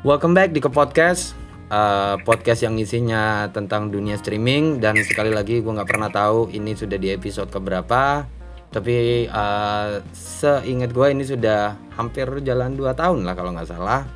Welcome 0.00 0.32
back 0.32 0.56
di 0.56 0.64
ke 0.64 0.72
podcast 0.72 1.36
uh, 1.68 2.16
podcast 2.24 2.64
yang 2.64 2.80
isinya 2.80 3.52
tentang 3.52 3.92
dunia 3.92 4.16
streaming. 4.16 4.80
Dan 4.80 4.96
sekali 5.04 5.28
lagi 5.28 5.60
gue 5.60 5.68
nggak 5.68 5.84
pernah 5.84 6.08
tahu 6.08 6.48
ini 6.56 6.72
sudah 6.72 6.96
di 6.96 7.12
episode 7.12 7.52
keberapa. 7.52 8.24
Tapi 8.72 9.28
uh, 9.28 10.00
seingat 10.16 10.96
gue 10.96 11.06
ini 11.12 11.20
sudah 11.20 11.76
hampir 12.00 12.24
jalan 12.40 12.80
2 12.80 12.96
tahun 12.96 13.28
lah 13.28 13.36
kalau 13.36 13.52
nggak 13.52 13.68
salah. 13.68 14.08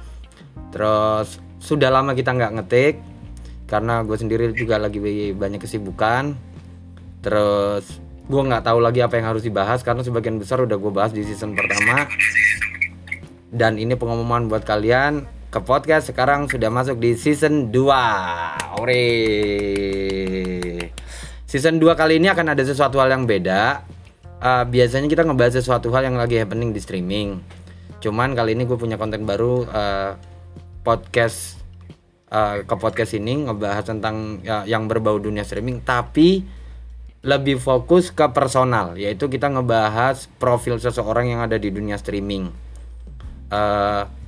Terus 0.72 1.36
sudah 1.60 1.92
lama 1.92 2.16
kita 2.16 2.32
nggak 2.32 2.52
ngetik 2.56 2.94
karena 3.68 4.00
gue 4.08 4.16
sendiri 4.16 4.56
juga 4.56 4.80
lagi 4.80 5.04
banyak 5.36 5.60
kesibukan. 5.60 6.32
Terus 7.20 8.00
gue 8.24 8.40
nggak 8.40 8.64
tahu 8.64 8.80
lagi 8.80 9.04
apa 9.04 9.20
yang 9.20 9.36
harus 9.36 9.44
dibahas 9.44 9.84
karena 9.84 10.00
sebagian 10.00 10.40
besar 10.40 10.64
udah 10.64 10.80
gue 10.80 10.92
bahas 10.96 11.12
di 11.12 11.28
season 11.28 11.52
pertama. 11.52 12.08
Dan 13.52 13.76
ini 13.76 13.92
pengumuman 14.00 14.48
buat 14.48 14.64
kalian 14.64 15.43
ke 15.54 15.62
podcast 15.62 16.10
sekarang 16.10 16.50
sudah 16.50 16.66
masuk 16.66 16.98
di 16.98 17.14
season 17.14 17.70
2 17.70 18.82
Ore. 18.82 19.06
Season 21.46 21.78
2 21.78 21.94
kali 21.94 22.18
ini 22.18 22.26
akan 22.26 22.58
ada 22.58 22.62
sesuatu 22.66 22.98
hal 22.98 23.14
yang 23.14 23.22
beda. 23.22 23.86
Uh, 24.42 24.66
Biasanya 24.66 25.06
kita 25.06 25.22
ngebahas 25.22 25.62
sesuatu 25.62 25.94
hal 25.94 26.10
yang 26.10 26.18
lagi 26.18 26.42
happening 26.42 26.74
di 26.74 26.82
streaming. 26.82 27.38
Cuman 28.02 28.34
kali 28.34 28.58
ini 28.58 28.66
gue 28.66 28.74
punya 28.74 28.98
konten 28.98 29.22
baru 29.22 29.62
uh, 29.70 30.18
Podcast 30.82 31.62
uh, 32.34 32.60
Ke 32.66 32.74
podcast 32.74 33.14
ini 33.16 33.46
ngebahas 33.48 33.86
tentang 33.86 34.42
uh, 34.42 34.66
yang 34.68 34.84
berbau 34.84 35.16
dunia 35.16 35.40
streaming 35.40 35.80
Tapi 35.80 36.44
lebih 37.24 37.56
fokus 37.56 38.12
ke 38.12 38.28
personal 38.28 38.98
Yaitu 39.00 39.32
kita 39.32 39.48
ngebahas 39.48 40.28
profil 40.36 40.76
seseorang 40.82 41.30
yang 41.30 41.40
ada 41.46 41.56
di 41.62 41.70
dunia 41.70 41.94
streaming. 41.94 42.50
Uh, 43.54 44.23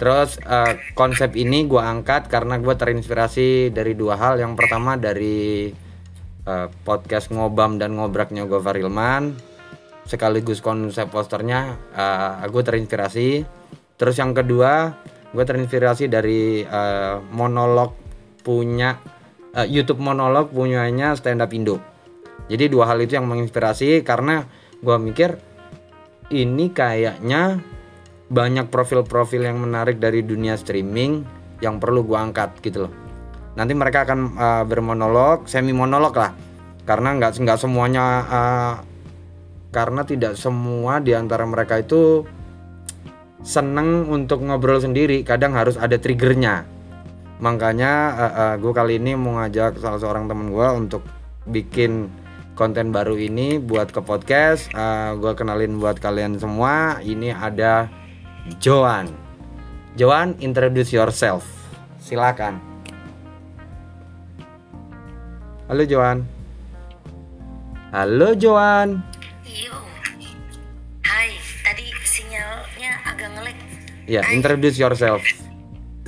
Terus 0.00 0.40
uh, 0.48 0.80
konsep 0.96 1.36
ini 1.36 1.68
gue 1.68 1.76
angkat 1.76 2.32
karena 2.32 2.56
gue 2.56 2.72
terinspirasi 2.72 3.68
dari 3.68 3.92
dua 3.92 4.16
hal. 4.16 4.40
Yang 4.40 4.56
pertama 4.56 4.96
dari 4.96 5.68
uh, 6.48 6.72
podcast 6.88 7.28
ngobam 7.28 7.76
dan 7.76 8.00
ngobraknya 8.00 8.48
gue 8.48 8.56
Farilman, 8.64 9.36
sekaligus 10.08 10.64
konsep 10.64 11.12
posternya 11.12 11.76
uh, 11.92 12.40
gue 12.48 12.62
terinspirasi. 12.64 13.44
Terus 14.00 14.16
yang 14.16 14.32
kedua 14.32 14.96
gue 15.36 15.44
terinspirasi 15.44 16.08
dari 16.08 16.64
uh, 16.64 17.20
monolog 17.36 17.92
punya 18.40 18.96
uh, 19.52 19.68
YouTube 19.68 20.00
monolog 20.00 20.48
punyanya 20.48 21.12
stand 21.12 21.44
up 21.44 21.52
Indo. 21.52 21.76
Jadi 22.48 22.72
dua 22.72 22.88
hal 22.88 23.04
itu 23.04 23.20
yang 23.20 23.28
menginspirasi 23.28 24.00
karena 24.00 24.48
gue 24.80 24.96
mikir 24.96 25.36
ini 26.32 26.72
kayaknya 26.72 27.60
banyak 28.30 28.70
profil-profil 28.70 29.42
yang 29.42 29.58
menarik 29.58 29.98
dari 29.98 30.22
dunia 30.22 30.54
streaming 30.54 31.26
yang 31.58 31.82
perlu 31.82 32.06
gue 32.06 32.14
angkat 32.14 32.54
gitu 32.62 32.86
loh. 32.86 32.92
Nanti 33.58 33.74
mereka 33.74 34.06
akan 34.06 34.20
uh, 34.38 34.64
bermonolog, 34.64 35.50
semi 35.50 35.74
monolog 35.74 36.14
lah, 36.14 36.32
karena 36.86 37.18
nggak 37.18 37.42
nggak 37.42 37.58
semuanya 37.58 38.04
uh, 38.30 38.74
karena 39.74 40.06
tidak 40.06 40.38
semua 40.38 41.02
di 41.02 41.12
antara 41.12 41.42
mereka 41.42 41.82
itu 41.82 42.22
seneng 43.42 44.06
untuk 44.06 44.46
ngobrol 44.46 44.78
sendiri, 44.78 45.26
kadang 45.26 45.58
harus 45.58 45.74
ada 45.74 45.98
triggernya. 45.98 46.64
Makanya 47.42 47.92
uh, 48.14 48.24
uh, 48.24 48.54
gue 48.62 48.72
kali 48.72 49.02
ini 49.02 49.18
mau 49.18 49.42
ngajak 49.42 49.82
salah 49.82 49.98
seorang 49.98 50.30
temen 50.30 50.54
gue 50.54 50.68
untuk 50.70 51.02
bikin 51.50 52.06
konten 52.54 52.92
baru 52.94 53.18
ini 53.18 53.58
buat 53.58 53.90
ke 53.90 53.98
podcast. 54.04 54.70
Uh, 54.70 55.18
gue 55.18 55.32
kenalin 55.34 55.80
buat 55.80 55.98
kalian 55.98 56.38
semua. 56.38 57.00
Ini 57.00 57.32
ada 57.32 57.88
Joan. 58.60 59.12
Joan, 60.00 60.38
introduce 60.40 60.96
yourself. 60.96 61.44
Silakan. 62.00 62.56
Halo 65.68 65.84
Joan. 65.84 66.24
Halo 67.92 68.32
Joan. 68.38 69.04
Iyo. 69.44 69.76
Hai, 71.04 71.36
tadi 71.60 71.92
sinyalnya 72.06 72.92
agak 73.04 73.28
ngelek. 73.36 73.58
Ya, 74.08 74.24
introduce 74.32 74.80
yourself. 74.80 75.22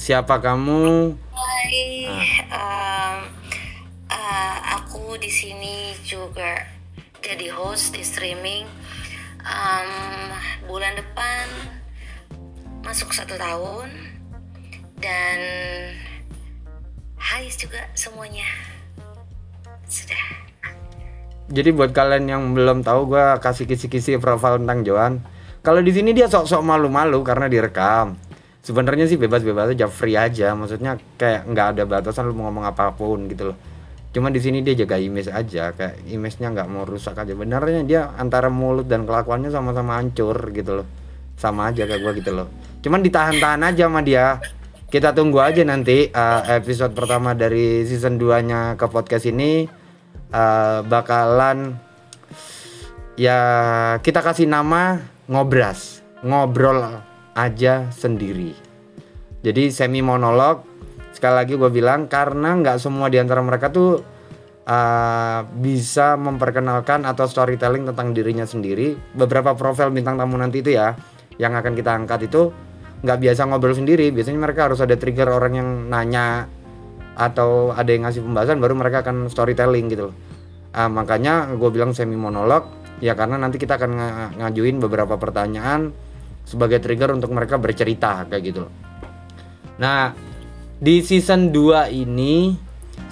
Siapa 0.00 0.40
kamu? 0.40 1.14
Hai, 1.30 2.10
um, 2.50 3.16
uh, 4.10 4.56
aku 4.80 5.14
di 5.20 5.30
sini 5.30 5.94
juga 6.02 6.66
jadi 7.20 7.52
host 7.54 7.94
di 7.94 8.02
streaming. 8.02 8.66
Um, 9.42 9.90
bulan 10.70 10.94
depan 10.94 11.81
masuk 12.82 13.14
satu 13.14 13.38
tahun 13.38 13.94
dan 14.98 15.38
hai 17.14 17.46
juga 17.54 17.78
semuanya 17.94 18.46
sudah 19.86 20.18
Jadi 21.52 21.68
buat 21.70 21.94
kalian 21.94 22.24
yang 22.26 22.42
belum 22.56 22.82
tahu 22.82 23.12
gue 23.12 23.26
kasih 23.44 23.68
kisi-kisi 23.68 24.16
profil 24.16 24.56
tentang 24.56 24.88
Joan. 24.88 25.12
Kalau 25.60 25.84
di 25.84 25.92
sini 25.92 26.16
dia 26.16 26.24
sok-sok 26.24 26.64
malu-malu 26.64 27.20
karena 27.20 27.44
direkam. 27.44 28.16
Sebenarnya 28.64 29.04
sih 29.04 29.20
bebas-bebas 29.20 29.76
aja, 29.76 29.84
free 29.84 30.16
aja. 30.16 30.56
Maksudnya 30.56 30.96
kayak 31.20 31.44
nggak 31.52 31.66
ada 31.76 31.82
batasan 31.84 32.24
lu 32.24 32.32
mau 32.32 32.48
ngomong 32.48 32.72
apa 32.72 32.96
pun 32.96 33.28
gitu 33.28 33.52
loh. 33.52 33.58
Cuma 34.16 34.32
di 34.32 34.40
sini 34.40 34.64
dia 34.64 34.72
jaga 34.72 34.96
image 34.96 35.28
aja, 35.28 35.76
kayak 35.76 36.00
image-nya 36.08 36.56
nggak 36.56 36.68
mau 36.72 36.88
rusak 36.88 37.20
aja. 37.20 37.36
Benernya 37.36 37.84
dia 37.84 38.00
antara 38.16 38.48
mulut 38.48 38.88
dan 38.88 39.04
kelakuannya 39.04 39.52
sama-sama 39.52 40.00
hancur 40.00 40.36
gitu 40.56 40.80
loh. 40.80 40.88
Sama 41.36 41.72
aja 41.72 41.86
kayak 41.88 42.00
gue 42.00 42.12
gitu 42.22 42.30
loh. 42.34 42.48
Cuman 42.82 43.00
ditahan-tahan 43.00 43.62
aja 43.62 43.86
sama 43.86 44.02
dia. 44.02 44.42
Kita 44.92 45.16
tunggu 45.16 45.40
aja 45.40 45.64
nanti 45.64 46.12
uh, 46.12 46.42
episode 46.52 46.92
pertama 46.92 47.32
dari 47.32 47.88
season 47.88 48.20
2-nya 48.20 48.76
ke 48.76 48.84
podcast 48.92 49.24
ini 49.24 49.64
uh, 50.28 50.84
bakalan 50.84 51.80
ya 53.16 53.40
kita 54.04 54.20
kasih 54.20 54.44
nama 54.44 55.00
ngobras, 55.32 56.04
ngobrol 56.20 57.00
aja 57.32 57.88
sendiri. 57.88 58.52
Jadi 59.40 59.72
semi 59.72 60.04
monolog. 60.04 60.68
Sekali 61.12 61.34
lagi 61.40 61.54
gue 61.56 61.70
bilang 61.72 62.08
karena 62.08 62.56
nggak 62.56 62.76
semua 62.76 63.08
di 63.08 63.16
antara 63.16 63.40
mereka 63.40 63.72
tuh 63.72 64.00
uh, 64.68 65.40
bisa 65.56 66.20
memperkenalkan 66.20 67.08
atau 67.08 67.24
storytelling 67.24 67.88
tentang 67.88 68.12
dirinya 68.12 68.44
sendiri. 68.44 68.92
Beberapa 69.16 69.56
profil 69.56 69.88
bintang 69.88 70.20
tamu 70.20 70.36
nanti 70.36 70.60
itu 70.60 70.76
ya 70.76 70.96
yang 71.42 71.58
akan 71.58 71.74
kita 71.74 71.90
angkat 71.90 72.30
itu 72.30 72.54
nggak 73.02 73.18
biasa 73.18 73.50
ngobrol 73.50 73.74
sendiri. 73.74 74.14
Biasanya 74.14 74.38
mereka 74.38 74.70
harus 74.70 74.78
ada 74.78 74.94
trigger 74.94 75.26
orang 75.34 75.52
yang 75.58 75.68
nanya 75.90 76.46
atau 77.18 77.74
ada 77.74 77.90
yang 77.90 78.06
ngasih 78.08 78.22
pembahasan 78.24 78.62
baru 78.62 78.78
mereka 78.78 79.02
akan 79.02 79.26
storytelling 79.26 79.90
gitu 79.90 80.08
loh. 80.10 80.16
Uh, 80.72 80.88
makanya 80.88 81.52
gue 81.52 81.68
bilang 81.68 81.92
semi 81.92 82.16
monolog 82.16 82.64
ya 83.02 83.12
karena 83.12 83.36
nanti 83.36 83.60
kita 83.60 83.76
akan 83.76 83.90
ng 83.92 84.02
ngajuin 84.40 84.80
beberapa 84.80 85.20
pertanyaan 85.20 85.92
sebagai 86.48 86.80
trigger 86.80 87.12
untuk 87.12 87.34
mereka 87.34 87.60
bercerita 87.60 88.24
kayak 88.30 88.42
gitu 88.46 88.58
loh. 88.64 88.72
Nah 89.82 90.14
di 90.80 91.04
season 91.04 91.52
2 91.52 91.92
ini 91.92 92.56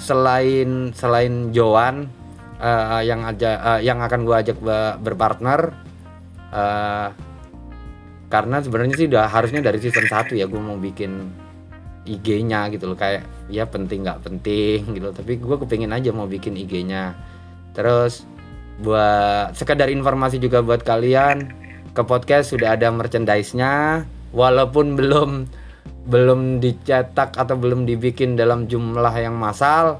selain 0.01 0.97
selain 0.97 1.53
Joan 1.53 2.09
uh, 2.57 3.03
yang 3.05 3.29
aja 3.29 3.51
uh, 3.61 3.81
yang 3.85 4.01
akan 4.01 4.25
gue 4.25 4.37
ajak 4.41 4.59
berpartner 5.05 5.77
uh, 6.57 7.13
karena 8.31 8.63
sebenarnya 8.63 8.95
sih 8.95 9.07
udah 9.11 9.27
harusnya 9.27 9.61
dari 9.61 9.83
season 9.83 10.07
1 10.07 10.39
ya 10.39 10.47
gue 10.47 10.61
mau 10.63 10.79
bikin 10.79 11.29
IG-nya 12.07 12.71
gitu 12.71 12.89
loh. 12.89 12.97
Kayak 12.97 13.27
ya 13.51 13.67
penting 13.67 14.07
nggak 14.07 14.23
penting 14.23 14.87
gitu 14.97 15.11
tapi 15.11 15.37
gue 15.37 15.57
kepingin 15.59 15.91
aja 15.91 16.15
mau 16.15 16.31
bikin 16.31 16.55
IG-nya 16.55 17.19
terus 17.75 18.23
buat 18.81 19.53
sekadar 19.59 19.91
informasi 19.93 20.39
juga 20.39 20.63
buat 20.63 20.81
kalian 20.87 21.53
ke 21.91 22.03
podcast 22.07 22.55
sudah 22.55 22.79
ada 22.79 22.89
merchandise-nya. 22.89 24.07
Walaupun 24.31 24.95
belum 24.95 25.31
belum 26.07 26.63
dicetak 26.63 27.35
atau 27.35 27.59
belum 27.59 27.83
dibikin 27.85 28.39
dalam 28.39 28.71
jumlah 28.71 29.11
yang 29.19 29.35
massal 29.35 29.99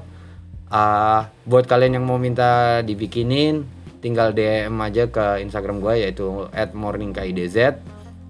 uh, 0.71 1.21
buat 1.45 1.67
kalian 1.67 1.99
yang 1.99 2.05
mau 2.07 2.17
minta 2.17 2.79
dibikinin 2.81 3.67
tinggal 4.01 4.33
DM 4.33 4.73
aja 4.81 5.05
ke 5.11 5.45
Instagram 5.45 5.77
gue 5.83 5.93
yaitu 6.01 6.49
@morningkidz 6.73 7.77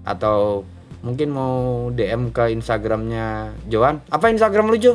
atau 0.02 0.66
mungkin 1.02 1.34
mau 1.34 1.88
DM 1.90 2.30
ke 2.30 2.50
Instagramnya 2.54 3.54
Joan 3.66 4.02
apa 4.10 4.30
Instagram 4.30 4.70
lu 4.70 4.78
Jo? 4.78 4.94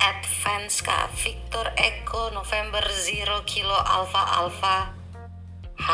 Advance 0.00 0.84
Kak 0.84 1.12
Victor 1.16 1.72
Eko 1.76 2.32
November 2.32 2.84
Zero 2.92 3.40
Kilo 3.48 3.76
Alpha 3.76 4.22
Alpha 4.44 4.76
H 5.80 5.88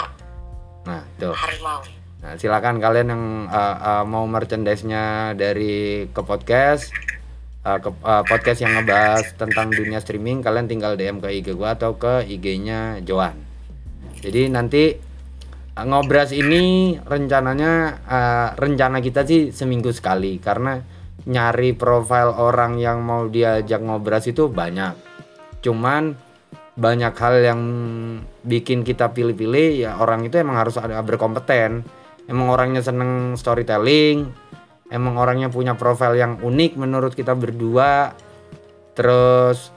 Nah 0.87 1.03
tuh 1.19 1.35
Harimau 1.35 1.83
Nah 2.21 2.37
silakan 2.37 2.83
kalian 2.83 3.09
yang 3.09 3.25
uh, 3.49 3.77
uh, 3.81 4.05
mau 4.05 4.29
merchandise-nya 4.29 5.33
dari 5.33 6.05
ke 6.13 6.21
podcast 6.21 6.93
uh, 7.65 7.81
ke 7.81 7.89
uh, 8.05 8.25
podcast 8.29 8.61
yang 8.61 8.77
ngebahas 8.77 9.25
tentang 9.41 9.73
dunia 9.73 10.05
streaming 10.05 10.45
kalian 10.45 10.69
tinggal 10.69 11.01
DM 11.01 11.21
ke 11.25 11.33
IG 11.41 11.57
gua 11.57 11.77
atau 11.77 11.97
ke 11.97 12.29
IG-nya 12.29 13.01
Joan. 13.05 13.41
Jadi 14.21 14.53
nanti 14.53 15.01
ngobras 15.79 16.35
ini 16.35 16.97
rencananya 16.99 17.73
uh, 18.05 18.49
rencana 18.59 18.99
kita 18.99 19.23
sih 19.23 19.55
seminggu 19.55 19.95
sekali. 19.95 20.43
Karena 20.43 20.81
nyari 21.29 21.77
profil 21.77 22.33
orang 22.33 22.81
yang 22.81 23.05
mau 23.05 23.29
diajak 23.29 23.81
ngobras 23.81 24.27
itu 24.27 24.51
banyak. 24.51 24.97
Cuman 25.61 26.17
banyak 26.81 27.13
hal 27.13 27.35
yang 27.45 27.61
bikin 28.41 28.87
kita 28.87 29.13
pilih-pilih 29.13 29.85
ya 29.85 30.01
orang 30.01 30.25
itu 30.25 30.41
emang 30.41 30.57
harus 30.57 30.81
ada 30.81 31.01
berkompeten. 31.05 31.85
Emang 32.31 32.47
orangnya 32.51 32.81
seneng 32.81 33.35
storytelling. 33.35 34.31
Emang 34.91 35.15
orangnya 35.19 35.47
punya 35.51 35.79
profil 35.79 36.19
yang 36.19 36.43
unik 36.43 36.75
menurut 36.75 37.15
kita 37.15 37.35
berdua. 37.39 38.15
Terus 38.95 39.71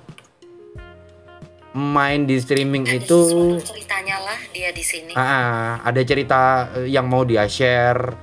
main 1.73 2.29
di 2.29 2.37
streaming 2.37 2.85
Ada 2.85 2.97
itu 3.01 3.19
ceritanya 3.65 4.21
lah 4.21 4.39
dia 4.53 4.69
di 4.69 4.83
sini. 4.85 5.11
Ah, 5.17 5.81
ada 5.81 6.01
cerita 6.05 6.69
eh, 6.77 6.87
yang 6.89 7.09
mau 7.09 7.25
dia 7.25 7.49
share, 7.49 8.13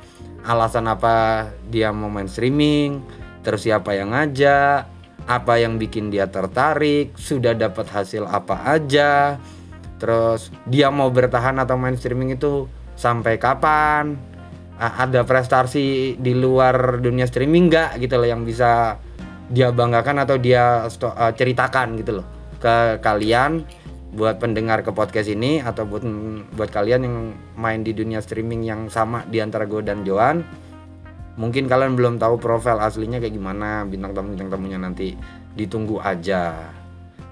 alasan 0.47 0.87
apa 0.87 1.51
dia 1.67 1.91
mau 1.91 2.07
main 2.07 2.31
streaming, 2.31 3.03
terus 3.43 3.67
siapa 3.67 3.99
yang 3.99 4.15
ngajak, 4.15 4.87
apa 5.27 5.53
yang 5.59 5.83
bikin 5.83 6.15
dia 6.15 6.31
tertarik, 6.31 7.19
sudah 7.19 7.59
dapat 7.59 7.91
hasil 7.91 8.23
apa 8.31 8.71
aja, 8.71 9.43
terus 9.99 10.55
dia 10.71 10.89
mau 10.95 11.11
bertahan 11.11 11.59
atau 11.59 11.75
main 11.75 11.99
streaming 11.99 12.39
itu 12.39 12.71
sampai 12.95 13.35
kapan, 13.35 14.15
ada 14.79 15.27
prestasi 15.27 16.15
di 16.17 16.33
luar 16.39 17.03
dunia 17.03 17.27
streaming 17.27 17.67
nggak 17.67 17.99
gitu 17.99 18.15
loh 18.15 18.31
yang 18.31 18.47
bisa 18.47 19.03
dia 19.51 19.75
banggakan 19.75 20.23
atau 20.23 20.39
dia 20.39 20.87
eh, 20.87 21.33
ceritakan 21.35 21.99
gitu 21.99 22.23
loh 22.23 22.40
ke 22.61 23.01
kalian 23.01 23.65
buat 24.11 24.43
pendengar 24.43 24.83
ke 24.83 24.91
podcast 24.91 25.31
ini 25.31 25.63
atau 25.63 25.87
buat 25.87 26.03
buat 26.55 26.71
kalian 26.71 27.01
yang 27.07 27.17
main 27.55 27.81
di 27.87 27.95
dunia 27.95 28.19
streaming 28.19 28.67
yang 28.67 28.91
sama 28.91 29.23
di 29.31 29.39
antara 29.39 29.65
gue 29.71 29.81
dan 29.87 30.03
Joan 30.03 30.43
mungkin 31.39 31.71
kalian 31.71 31.95
belum 31.95 32.19
tahu 32.19 32.37
profil 32.43 32.83
aslinya 32.83 33.23
kayak 33.23 33.33
gimana 33.39 33.87
bintang 33.87 34.13
tamu 34.13 34.35
bintang 34.35 34.51
tamunya 34.51 34.79
nanti 34.83 35.15
ditunggu 35.55 36.03
aja. 36.03 36.69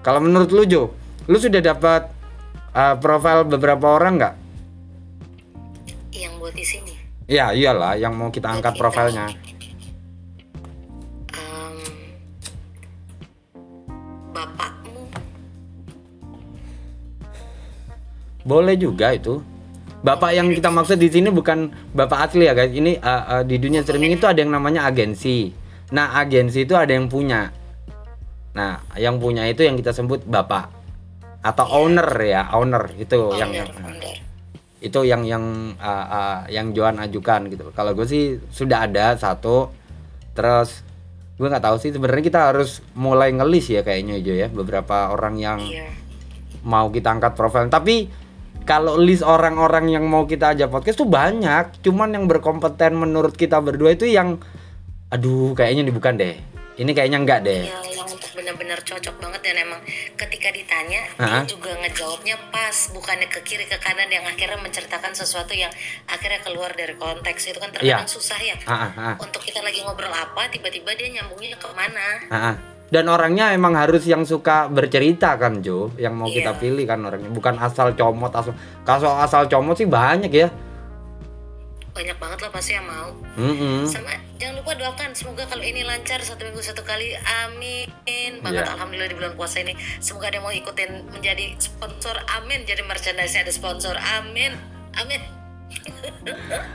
Kalau 0.01 0.23
menurut 0.23 0.49
lu 0.55 0.63
Jo 0.63 0.83
lu 1.27 1.37
sudah 1.37 1.59
dapat 1.59 2.09
uh, 2.73 2.95
profil 2.97 3.45
beberapa 3.45 3.99
orang 3.99 4.13
nggak? 4.17 4.35
Yang 6.15 6.33
buat 6.39 6.55
di 6.55 6.65
sini. 6.65 6.93
ya 7.29 7.53
iyalah 7.53 7.93
yang 7.93 8.17
mau 8.17 8.33
kita 8.33 8.49
angkat 8.49 8.73
profilnya 8.73 9.29
boleh 18.49 18.73
juga 18.73 19.13
itu 19.13 19.37
Bapak 19.99 20.31
yang 20.31 20.47
kita 20.47 20.71
maksud 20.71 20.95
di 20.95 21.11
sini 21.11 21.27
bukan 21.27 21.75
bapak 21.91 22.31
asli 22.31 22.47
ya 22.47 22.55
guys. 22.55 22.71
Ini 22.71 23.03
uh, 23.03 23.23
uh, 23.39 23.43
di 23.43 23.59
dunia 23.59 23.83
streaming 23.83 24.15
itu 24.15 24.23
ada 24.23 24.39
yang 24.39 24.55
namanya 24.55 24.87
agensi. 24.87 25.51
Nah, 25.91 26.15
agensi 26.15 26.63
itu 26.63 26.71
ada 26.71 26.95
yang 26.95 27.11
punya. 27.11 27.51
Nah, 28.55 28.79
yang 28.95 29.19
punya 29.19 29.43
itu 29.51 29.67
yang 29.67 29.75
kita 29.75 29.91
sebut 29.91 30.23
bapak 30.23 30.71
atau 31.43 31.83
owner 31.83 32.07
ya, 32.23 32.47
owner 32.55 32.95
itu 32.95 33.35
yang 33.35 33.51
yang 33.51 33.67
founder. 33.75 34.15
itu 34.79 34.99
yang 35.03 35.27
yang 35.27 35.75
uh, 35.75 36.07
uh, 36.07 36.39
yang 36.47 36.71
Joan 36.71 37.03
ajukan 37.03 37.51
gitu. 37.51 37.67
Kalau 37.75 37.91
gue 37.91 38.07
sih 38.07 38.39
sudah 38.55 38.87
ada 38.87 39.19
satu, 39.19 39.67
terus 40.31 40.79
gue 41.35 41.47
nggak 41.47 41.63
tahu 41.63 41.75
sih 41.75 41.91
sebenarnya 41.91 42.23
kita 42.23 42.39
harus 42.55 42.79
mulai 42.95 43.35
ngelis 43.35 43.67
ya 43.67 43.83
kayaknya 43.83 44.23
Jo 44.23 44.31
ya 44.31 44.47
beberapa 44.47 45.11
orang 45.11 45.35
yang 45.35 45.59
Iya. 45.59 45.91
mau 46.63 46.87
kita 46.87 47.19
angkat 47.19 47.35
profil. 47.35 47.67
Tapi 47.67 48.07
kalau 48.69 49.01
list 49.01 49.25
orang-orang 49.25 49.89
yang 49.89 50.05
mau 50.05 50.29
kita 50.29 50.53
ajak 50.53 50.69
podcast 50.69 51.01
tuh 51.01 51.09
banyak, 51.09 51.81
cuman 51.81 52.13
yang 52.13 52.29
berkompeten 52.29 52.93
menurut 52.93 53.33
kita 53.33 53.57
berdua 53.57 53.97
itu 53.97 54.05
yang 54.05 54.37
aduh 55.09 55.57
kayaknya 55.57 55.89
ini 55.89 55.93
bukan 55.97 56.13
deh. 56.21 56.37
Ini 56.77 56.91
kayaknya 56.93 57.17
enggak 57.19 57.39
deh. 57.49 57.65
Ya, 57.65 57.81
yang 57.91 58.07
benar-benar 58.37 58.79
cocok 58.85 59.19
banget 59.19 59.41
dan 59.43 59.67
emang 59.67 59.81
ketika 60.15 60.53
ditanya 60.53 61.01
Ah. 61.19 61.41
dia 61.43 61.57
juga 61.57 61.75
ngejawabnya 61.75 62.37
pas, 62.53 62.93
bukannya 62.93 63.27
ke 63.27 63.41
kiri 63.43 63.65
ke 63.67 63.75
kanan 63.81 64.07
yang 64.07 64.23
akhirnya 64.23 64.61
menceritakan 64.61 65.11
sesuatu 65.11 65.51
yang 65.51 65.73
akhirnya 66.07 66.39
keluar 66.45 66.71
dari 66.77 66.93
konteks 66.95 67.51
itu 67.51 67.59
kan 67.59 67.73
terkadang 67.73 68.05
Iya. 68.05 68.07
susah 68.07 68.39
ya. 68.39 68.55
Ah, 68.69 69.17
Untuk 69.17 69.43
kita 69.43 69.59
lagi 69.65 69.81
ngobrol 69.81 70.13
apa, 70.13 70.45
tiba-tiba 70.53 70.93
dia 70.93 71.09
nyambungnya 71.19 71.57
ke 71.57 71.67
mana? 71.73 72.07
Dan 72.89 73.05
orangnya 73.05 73.53
emang 73.53 73.77
harus 73.77 74.01
yang 74.03 74.25
suka 74.25 74.65
bercerita 74.65 75.37
kan 75.37 75.61
Jo, 75.61 75.93
yang 75.95 76.17
mau 76.17 76.25
kita 76.25 76.53
Iya. 76.53 76.59
pilih 76.59 76.85
kan 76.85 76.99
orangnya, 76.99 77.29
bukan 77.29 77.55
asal 77.57 77.93
comot 77.93 78.33
asal. 78.33 78.57
Kalau 78.81 79.13
asal 79.15 79.45
comot 79.45 79.77
sih 79.77 79.85
banyak 79.85 80.29
ya. 80.29 80.49
Banyak 81.89 82.17
banget 82.17 82.39
lah 82.41 82.49
pasti 82.49 82.73
yang 82.73 82.85
mau. 82.85 83.11
Mm-mm. 83.35 83.83
Sama 83.83 84.09
jangan 84.37 84.57
lupa 84.57 84.71
doakan 84.73 85.11
semoga 85.11 85.43
kalau 85.45 85.61
ini 85.61 85.83
lancar 85.83 86.17
satu 86.19 86.41
minggu 86.43 86.61
satu 86.61 86.81
kali. 86.81 87.11
Amin. 87.45 87.85
Banget 88.39 88.63
Iya. 88.63 88.73
alhamdulillah 88.73 89.09
di 89.09 89.17
bulan 89.17 89.33
puasa 89.35 89.59
ini. 89.59 89.73
Semoga 89.99 90.31
ada 90.31 90.39
yang 90.39 90.45
mau 90.47 90.53
ikutin 90.53 90.89
menjadi 91.11 91.59
sponsor. 91.59 92.15
Amin. 92.35 92.63
Jadi 92.63 92.81
merchandise 92.81 93.35
ada 93.35 93.51
sponsor. 93.51 93.93
Amin. 94.17 94.55
Amin. 94.95 95.21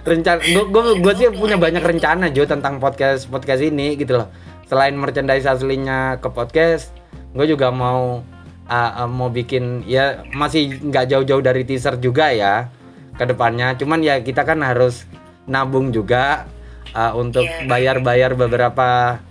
rencana 0.05 0.38
gue 0.38 0.64
gue 0.64 0.82
gue 1.02 1.12
sih 1.16 1.26
punya 1.34 1.58
banyak 1.58 1.82
rencana 1.82 2.31
Jo 2.31 2.46
tentang 2.46 2.78
podcast 2.78 3.26
podcast 3.26 3.58
ini 3.61 3.99
gitu 3.99 4.14
loh 4.14 4.31
selain 4.75 4.99
merchandise 4.99 5.47
aslinya 5.47 6.19
ke 6.19 6.26
podcast 6.35 6.91
gue 7.31 7.47
juga 7.47 7.71
mau 7.71 8.26
uh, 8.67 8.93
uh, 8.99 9.06
mau 9.06 9.31
bikin 9.31 9.87
ya 9.87 10.26
masih 10.35 10.82
nggak 10.82 11.15
jauh-jauh 11.15 11.38
dari 11.38 11.62
teaser 11.62 11.94
juga 12.03 12.35
ya 12.35 12.67
ke 13.15 13.23
depannya. 13.23 13.79
Cuman 13.79 14.03
ya 14.03 14.19
kita 14.19 14.43
kan 14.43 14.59
harus 14.67 15.06
nabung 15.47 15.94
juga 15.94 16.50
uh, 16.91 17.15
untuk 17.15 17.47
Iya. 17.47 17.71
bayar-bayar 17.71 18.35
beberapa 18.35 19.23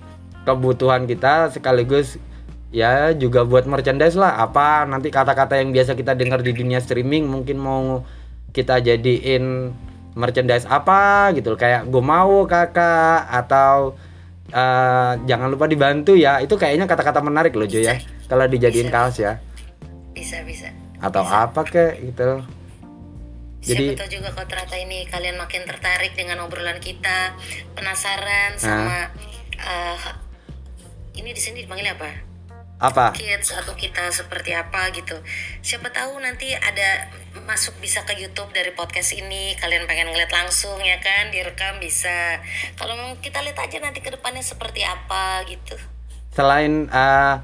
kebutuhan 0.48 1.08
kita 1.08 1.52
sekaligus 1.52 2.20
ya 2.72 3.12
juga 3.12 3.44
buat 3.44 3.68
merchandise 3.68 4.16
lah. 4.16 4.40
Apa 4.40 4.88
nanti 4.88 5.12
kata-kata 5.12 5.60
yang 5.60 5.76
biasa 5.76 6.00
kita 6.00 6.16
dengar 6.16 6.40
di 6.40 6.56
dunia 6.56 6.80
streaming 6.80 7.28
mungkin 7.28 7.60
mau 7.60 8.08
kita 8.56 8.80
jadiin 8.80 9.76
merchandise 10.16 10.64
apa 10.72 11.32
gitu. 11.36 11.60
Kayak 11.60 11.92
gue 11.92 12.04
mau 12.04 12.48
kakak 12.48 13.28
atau 13.28 14.00
eh, 14.52 15.14
jangan 15.24 15.48
lupa 15.48 15.70
dibantu 15.70 16.18
ya. 16.18 16.44
Itu 16.44 16.60
kayaknya 16.60 16.90
kata-kata 16.90 17.24
menarik 17.24 17.56
loh 17.56 17.70
Jo 17.70 17.80
ya. 17.80 17.96
Kalau 18.28 18.44
dijadiin 18.50 18.90
Bisa. 18.90 18.96
kaos 18.96 19.16
ya. 19.22 19.34
Bisa 20.14 20.42
bisa. 20.44 20.70
atau 21.04 21.20
apa 21.28 21.68
kek 21.68 22.00
gitu. 22.00 22.40
Jadi- 23.60 23.92
Siapa 23.92 24.08
tahu 24.08 24.12
juga 24.24 24.30
kalau 24.32 24.48
ternyata 24.48 24.76
ini 24.80 25.04
kalian 25.08 25.36
makin 25.36 25.68
tertarik 25.68 26.16
dengan 26.16 26.40
obrolan 26.48 26.80
kita, 26.80 27.36
penasaran 27.76 28.56
sama 28.56 29.12
eh, 29.60 30.00
ini 31.20 31.36
di 31.36 31.42
sini 31.44 31.68
dipanggil 31.68 31.92
apa? 31.92 32.33
Apa 32.82 33.16
kids 33.16 33.56
atau 33.56 33.78
kita 33.78 34.12
seperti 34.12 34.52
apa 34.52 34.92
gitu. 34.92 35.16
Siapa 35.64 35.94
tahu 35.94 36.20
nanti 36.20 36.52
ada 36.52 37.08
masuk 37.48 37.80
bisa 37.80 38.04
ke 38.04 38.18
YouTube 38.20 38.52
dari 38.52 38.76
podcast 38.76 39.16
ini. 39.16 39.56
Kalian 39.56 39.88
pengen 39.88 40.12
ngeliat 40.12 40.34
langsung 40.34 40.76
ya 40.84 41.00
kan, 41.00 41.32
direkam 41.32 41.80
bisa. 41.80 42.44
Kalau 42.76 42.98
mau 43.00 43.16
kita 43.24 43.40
lihat 43.46 43.60
aja 43.62 43.78
nanti 43.80 44.04
ke 44.04 44.12
depannya 44.12 44.44
seperti 44.44 44.84
apa 44.84 45.48
gitu. 45.48 45.78
selain 46.34 46.90
eh, 46.90 47.36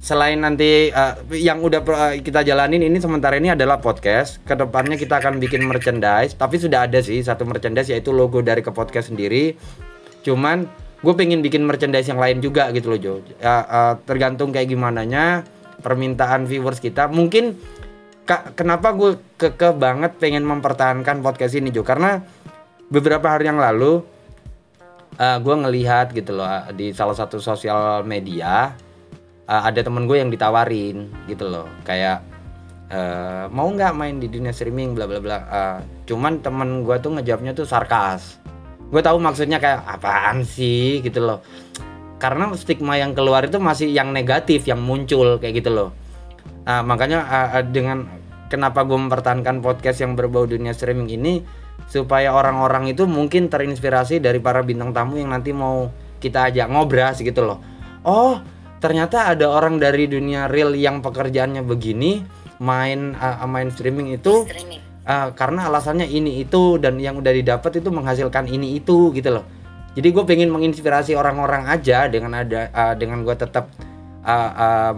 selain 0.00 0.40
nanti 0.40 0.88
eh, 0.88 1.14
yang 1.36 1.60
udah 1.60 1.84
eh, 1.84 2.24
kita 2.24 2.40
jalanin 2.40 2.80
ini 2.80 2.96
sementara 3.02 3.36
ini 3.36 3.52
adalah 3.52 3.82
podcast 3.84 4.40
ke 4.48 4.56
depannya 4.56 4.96
kita 4.96 5.20
akan 5.20 5.36
bikin 5.42 5.60
merchandise 5.66 6.32
tapi 6.38 6.56
sudah 6.56 6.88
ada 6.88 7.04
sih 7.04 7.20
satu 7.20 7.44
merchandise 7.44 7.92
yaitu 7.92 8.14
logo 8.14 8.40
dari 8.40 8.64
ke 8.64 8.72
podcast 8.72 9.12
sendiri 9.12 9.58
cuman 10.24 10.64
gue 11.00 11.14
pengen 11.16 11.40
bikin 11.40 11.64
merchandise 11.64 12.08
yang 12.08 12.20
lain 12.20 12.44
juga 12.44 12.68
gitu 12.76 12.92
loh 12.92 13.00
Jo. 13.00 13.14
Ya, 13.40 13.64
eh, 13.64 13.94
tergantung 14.04 14.52
kayak 14.52 14.68
gimana 14.68 15.04
nya 15.04 15.42
permintaan 15.80 16.44
viewers 16.44 16.78
kita. 16.78 17.08
Mungkin 17.08 17.56
Kak, 18.28 18.54
kenapa 18.54 18.94
gue 18.94 19.18
keke 19.40 19.74
banget 19.74 20.14
pengen 20.22 20.46
mempertahankan 20.46 21.18
podcast 21.18 21.58
ini 21.58 21.74
Jo? 21.74 21.82
Karena 21.82 22.22
beberapa 22.86 23.26
hari 23.26 23.50
yang 23.50 23.58
lalu 23.58 24.06
gue 25.20 25.52
ngelihat 25.52 26.16
gitu 26.16 26.32
loh 26.32 26.48
uh, 26.48 26.72
di 26.72 26.96
salah 26.96 27.12
satu 27.12 27.42
sosial 27.42 28.00
media 28.08 28.72
uh, 29.50 29.62
ada 29.66 29.82
temen 29.82 30.06
gue 30.06 30.16
yang 30.22 30.30
ditawarin 30.30 31.10
gitu 31.26 31.50
loh. 31.50 31.66
Kayak 31.82 32.22
uh, 32.88 33.50
mau 33.50 33.66
nggak 33.68 33.92
main 33.98 34.22
di 34.22 34.30
dunia 34.30 34.54
streaming? 34.54 34.94
Bla 34.94 35.10
bla 35.10 35.18
bla. 35.18 35.38
Uh, 35.50 35.78
cuman 36.06 36.38
temen 36.38 36.86
gue 36.86 36.96
tuh 37.02 37.10
ngejawabnya 37.18 37.52
tuh 37.52 37.66
sarkas 37.66 38.38
gue 38.90 39.00
tahu 39.00 39.16
maksudnya 39.22 39.62
kayak 39.62 39.86
apaan 39.86 40.42
sih 40.42 41.00
gitu 41.00 41.22
loh 41.22 41.40
karena 42.20 42.52
stigma 42.58 43.00
yang 43.00 43.16
keluar 43.16 43.46
itu 43.48 43.56
masih 43.56 43.88
yang 43.88 44.12
negatif 44.12 44.68
yang 44.68 44.82
muncul 44.82 45.40
kayak 45.40 45.64
gitu 45.64 45.72
loh 45.72 45.90
Nah, 46.70 46.86
makanya 46.86 47.24
uh, 47.26 47.64
dengan 47.66 48.06
kenapa 48.46 48.84
gue 48.84 48.94
mempertahankan 48.94 49.58
podcast 49.64 50.04
yang 50.04 50.14
berbau 50.14 50.44
dunia 50.44 50.70
streaming 50.70 51.10
ini 51.10 51.42
supaya 51.90 52.30
orang-orang 52.30 52.92
itu 52.92 53.08
mungkin 53.08 53.50
terinspirasi 53.50 54.22
dari 54.22 54.38
para 54.38 54.62
bintang 54.62 54.94
tamu 54.94 55.18
yang 55.18 55.32
nanti 55.32 55.50
mau 55.50 55.90
kita 56.20 56.52
ajak 56.52 56.70
ngobras 56.70 57.18
gitu 57.24 57.42
loh. 57.42 57.58
Oh, 58.04 58.38
ternyata 58.78 59.32
ada 59.32 59.48
orang 59.50 59.80
dari 59.80 60.06
dunia 60.06 60.46
real 60.46 60.76
yang 60.76 61.00
pekerjaannya 61.00 61.64
begini 61.64 62.22
main 62.60 63.16
uh, 63.16 63.42
main 63.48 63.72
streaming 63.72 64.14
itu 64.14 64.44
Streaming. 64.44 64.89
Uh, 65.10 65.28
karena 65.34 65.66
alasannya 65.66 66.06
ini 66.06 66.46
itu 66.46 66.78
dan 66.78 67.02
yang 67.02 67.18
udah 67.18 67.34
didapat 67.34 67.82
itu 67.82 67.90
menghasilkan 67.90 68.46
ini 68.46 68.78
itu 68.78 69.10
gitu 69.10 69.30
loh. 69.34 69.44
jadi 69.98 70.14
gue 70.14 70.22
pengen 70.22 70.54
menginspirasi 70.54 71.18
orang-orang 71.18 71.66
aja 71.66 72.06
dengan 72.06 72.38
ada 72.38 72.70
uh, 72.70 72.94
dengan 72.94 73.26
gue 73.26 73.34
tetap 73.34 73.74
uh, 74.22 74.50
uh, 74.54 74.94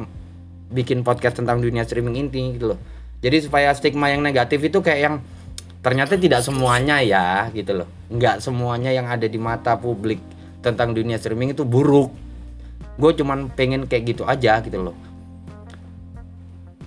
bikin 0.69 1.01
podcast 1.01 1.41
tentang 1.41 1.65
dunia 1.65 1.85
streaming 1.89 2.29
ini 2.29 2.61
gitu 2.61 2.77
loh. 2.77 2.79
Jadi 3.23 3.49
supaya 3.49 3.73
stigma 3.73 4.13
yang 4.13 4.21
negatif 4.21 4.61
itu 4.61 4.85
kayak 4.85 5.01
yang 5.01 5.17
ternyata 5.81 6.21
tidak 6.21 6.45
semuanya 6.45 7.01
ya 7.01 7.49
gitu 7.57 7.85
loh. 7.85 7.89
Nggak 8.13 8.45
semuanya 8.45 8.93
yang 8.93 9.09
ada 9.09 9.25
di 9.25 9.41
mata 9.41 9.81
publik 9.81 10.21
tentang 10.61 10.93
dunia 10.93 11.17
streaming 11.17 11.57
itu 11.57 11.65
buruk. 11.65 12.13
Gue 13.01 13.17
cuman 13.17 13.49
pengen 13.53 13.89
kayak 13.89 14.17
gitu 14.17 14.29
aja 14.29 14.61
gitu 14.61 14.77
loh 14.81 15.12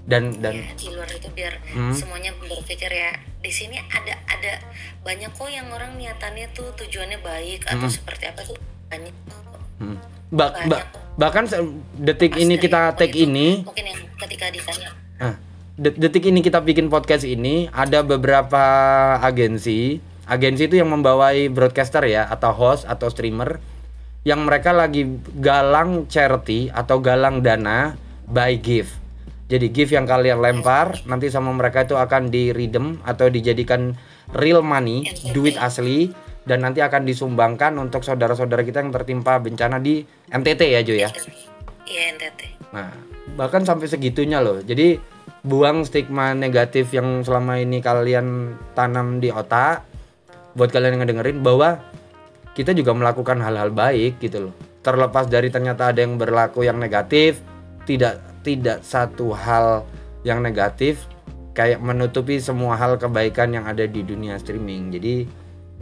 dan 0.06 0.30
dan 0.38 0.54
Ya, 0.54 0.70
di 0.74 0.88
luar 0.90 1.10
itu 1.10 1.28
biar 1.30 1.54
Hmm. 1.74 1.90
semuanya 1.90 2.30
berpikir 2.38 2.88
ya 2.88 3.12
di 3.40 3.50
sini 3.50 3.82
ada 3.84 4.14
ada 4.26 4.62
banyak 5.02 5.34
kok 5.34 5.50
yang 5.50 5.66
orang 5.68 5.98
niatannya 5.98 6.46
tuh 6.54 6.70
tujuannya 6.76 7.20
baik 7.20 7.66
atau 7.66 7.90
seperti 7.90 8.30
apa 8.30 8.42
tuh 8.42 8.58
banyak. 8.86 9.14
Hmm. 9.76 9.98
Ba- 10.30 10.52
Banyak. 10.52 10.70
ba- 10.70 10.88
bahkan 11.16 11.46
detik 11.96 12.34
Pas 12.34 12.42
ini 12.42 12.56
kita 12.56 12.94
take 12.94 13.14
itu, 13.14 13.26
ini 13.26 13.48
mungkin 13.62 13.86
yang 13.86 14.02
ketika 14.18 14.46
ditanya 14.50 14.90
ah, 15.18 15.36
det- 15.76 15.96
detik 15.96 16.26
ini 16.26 16.42
kita 16.42 16.60
bikin 16.60 16.88
podcast 16.88 17.24
ini 17.24 17.70
ada 17.70 18.02
beberapa 18.02 18.64
agensi 19.20 20.02
agensi 20.26 20.66
itu 20.66 20.76
yang 20.76 20.90
membawai 20.90 21.48
broadcaster 21.48 22.02
ya 22.04 22.26
atau 22.26 22.52
host 22.52 22.84
atau 22.84 23.08
streamer 23.08 23.62
yang 24.22 24.42
mereka 24.42 24.74
lagi 24.74 25.06
galang 25.36 26.10
charity 26.10 26.74
atau 26.74 26.98
galang 26.98 27.40
dana 27.40 27.94
by 28.26 28.58
gift 28.58 28.98
jadi 29.46 29.68
gift 29.70 29.94
yang 29.94 30.10
kalian 30.10 30.42
lempar 30.42 31.06
nanti 31.06 31.30
sama 31.30 31.54
mereka 31.54 31.86
itu 31.86 31.94
akan 31.94 32.34
di 32.34 32.50
redeem 32.50 32.98
atau 33.06 33.30
dijadikan 33.30 33.94
real 34.34 34.66
money 34.66 35.06
duit 35.34 35.56
asli 35.58 36.10
dan 36.46 36.62
nanti 36.62 36.82
akan 36.82 37.06
disumbangkan 37.06 37.74
untuk 37.82 38.06
saudara-saudara 38.06 38.62
kita 38.66 38.82
yang 38.82 38.94
tertimpa 38.94 39.38
bencana 39.42 39.82
di 39.82 40.06
NTT 40.30 40.62
ya 40.74 40.82
Jo 40.82 40.94
ya 40.98 41.10
iya 41.86 42.14
NTT 42.18 42.56
Nah, 42.76 42.92
bahkan 43.40 43.64
sampai 43.64 43.88
segitunya 43.88 44.44
loh. 44.44 44.60
Jadi 44.60 45.00
buang 45.48 45.88
stigma 45.88 46.36
negatif 46.36 46.92
yang 46.92 47.24
selama 47.24 47.56
ini 47.64 47.80
kalian 47.80 48.60
tanam 48.76 49.24
di 49.24 49.32
otak 49.32 49.88
buat 50.60 50.72
kalian 50.76 51.00
yang 51.00 51.02
ngedengerin 51.08 51.40
bahwa 51.40 51.80
kita 52.52 52.76
juga 52.76 52.92
melakukan 52.92 53.40
hal-hal 53.40 53.72
baik 53.72 54.20
gitu 54.20 54.52
loh. 54.52 54.54
Terlepas 54.84 55.32
dari 55.32 55.48
ternyata 55.48 55.92
ada 55.92 56.04
yang 56.04 56.20
berlaku 56.20 56.68
yang 56.68 56.78
negatif, 56.78 57.40
tidak 57.88 58.20
tidak 58.46 58.86
satu 58.86 59.34
hal 59.34 59.82
yang 60.22 60.46
negatif 60.46 61.10
kayak 61.58 61.82
menutupi 61.82 62.38
semua 62.38 62.78
hal 62.78 63.02
kebaikan 63.02 63.50
yang 63.58 63.66
ada 63.66 63.90
di 63.90 64.06
dunia 64.06 64.38
streaming. 64.38 64.94
Jadi 64.94 65.26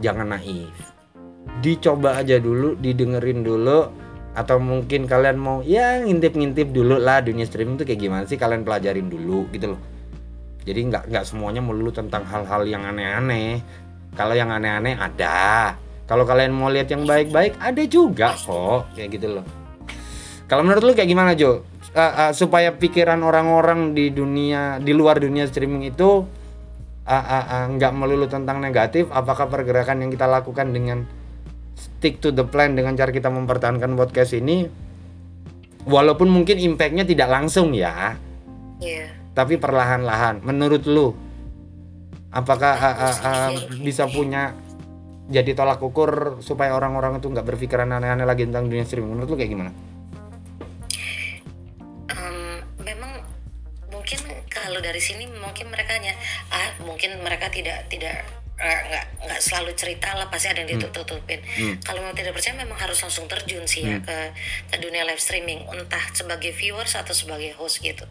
jangan 0.00 0.32
naif. 0.32 0.72
Dicoba 1.60 2.24
aja 2.24 2.40
dulu, 2.40 2.72
didengerin 2.80 3.44
dulu 3.44 3.92
atau 4.34 4.58
mungkin 4.58 5.06
kalian 5.06 5.38
mau 5.38 5.62
ya 5.62 6.02
ngintip-ngintip 6.02 6.74
dulu 6.74 6.98
lah 6.98 7.22
dunia 7.22 7.46
streaming 7.46 7.78
itu 7.78 7.86
kayak 7.86 8.00
gimana 8.02 8.24
sih 8.26 8.34
kalian 8.34 8.66
pelajarin 8.66 9.06
dulu 9.06 9.46
gitu 9.52 9.76
loh. 9.76 9.80
Jadi 10.64 10.80
nggak 10.88 11.12
nggak 11.12 11.24
semuanya 11.28 11.60
melulu 11.60 11.92
tentang 11.92 12.24
hal-hal 12.24 12.64
yang 12.64 12.82
aneh-aneh. 12.88 13.60
Kalau 14.16 14.32
yang 14.32 14.48
aneh-aneh 14.48 14.96
ada. 14.96 15.76
Kalau 16.08 16.24
kalian 16.24 16.52
mau 16.52 16.68
lihat 16.72 16.88
yang 16.88 17.04
baik-baik 17.04 17.56
ada 17.60 17.82
juga 17.84 18.32
kok 18.36 18.92
kayak 18.96 19.08
gitu 19.20 19.40
loh. 19.40 19.46
Kalau 20.44 20.60
menurut 20.60 20.82
lu 20.84 20.92
kayak 20.92 21.08
gimana 21.08 21.32
Jo 21.32 21.64
Eh, 21.94 22.02
eh, 22.02 22.32
supaya 22.34 22.74
pikiran 22.74 23.22
orang-orang 23.22 23.94
di 23.94 24.10
dunia 24.10 24.82
di 24.82 24.90
luar 24.90 25.22
dunia 25.22 25.46
streaming 25.46 25.94
itu 25.94 26.26
eh, 27.06 27.14
eh, 27.14 27.44
eh, 27.54 27.64
nggak 27.70 27.92
melulu 27.94 28.26
tentang 28.26 28.58
negatif 28.58 29.06
apakah 29.14 29.46
pergerakan 29.46 30.02
yang 30.02 30.10
kita 30.10 30.26
lakukan 30.26 30.74
dengan 30.74 31.06
stick 31.78 32.18
to 32.18 32.34
the 32.34 32.42
plan 32.42 32.74
dengan 32.74 32.98
cara 32.98 33.14
kita 33.14 33.30
mempertahankan 33.30 33.94
podcast 33.94 34.34
ini 34.34 34.66
walaupun 35.86 36.34
mungkin 36.34 36.58
impactnya 36.58 37.06
tidak 37.06 37.30
langsung 37.30 37.70
ya 37.70 38.18
iya. 38.82 39.14
tapi 39.30 39.54
perlahan-lahan. 39.54 40.42
Menurut 40.42 40.82
lu 40.90 41.14
apakah 42.34 42.74
uh, 42.74 42.96
uh, 43.06 43.16
uh, 43.22 43.50
bisa 43.86 44.10
punya 44.10 44.50
jadi 45.30 45.54
tolak 45.54 45.78
ukur 45.78 46.42
supaya 46.42 46.74
orang-orang 46.74 47.22
itu 47.22 47.30
nggak 47.30 47.54
berpikiran 47.54 47.86
aneh-aneh 47.86 48.26
lagi 48.26 48.50
tentang 48.50 48.66
dunia 48.66 48.82
streaming? 48.82 49.14
Menurut 49.14 49.30
lu 49.30 49.38
kayak 49.38 49.54
gimana? 49.54 49.93
Dari 54.94 55.02
sini 55.02 55.26
mungkin 55.26 55.74
mereka 55.74 55.98
nya 55.98 56.14
ah 56.54 56.70
mungkin 56.86 57.18
mereka 57.18 57.50
tidak 57.50 57.90
tidak 57.90 58.22
eh, 58.54 58.78
nggak 58.86 59.26
nggak 59.26 59.40
selalu 59.42 59.74
cerita 59.74 60.14
lah 60.14 60.30
pasti 60.30 60.54
ada 60.54 60.62
yang 60.62 60.70
ditutup-tutupin. 60.78 61.42
Kalau 61.82 61.98
memang 61.98 62.14
tidak 62.14 62.38
percaya 62.38 62.54
memang 62.54 62.78
harus 62.78 63.02
langsung 63.02 63.26
terjun 63.26 63.66
sih 63.66 63.82
ya 63.82 63.98
ke 63.98 64.30
ke 64.70 64.76
dunia 64.78 65.02
live 65.02 65.18
streaming 65.18 65.66
entah 65.66 66.14
sebagai 66.14 66.54
viewers 66.54 66.94
atau 66.94 67.10
sebagai 67.10 67.50
host 67.58 67.82
gitu. 67.82 68.06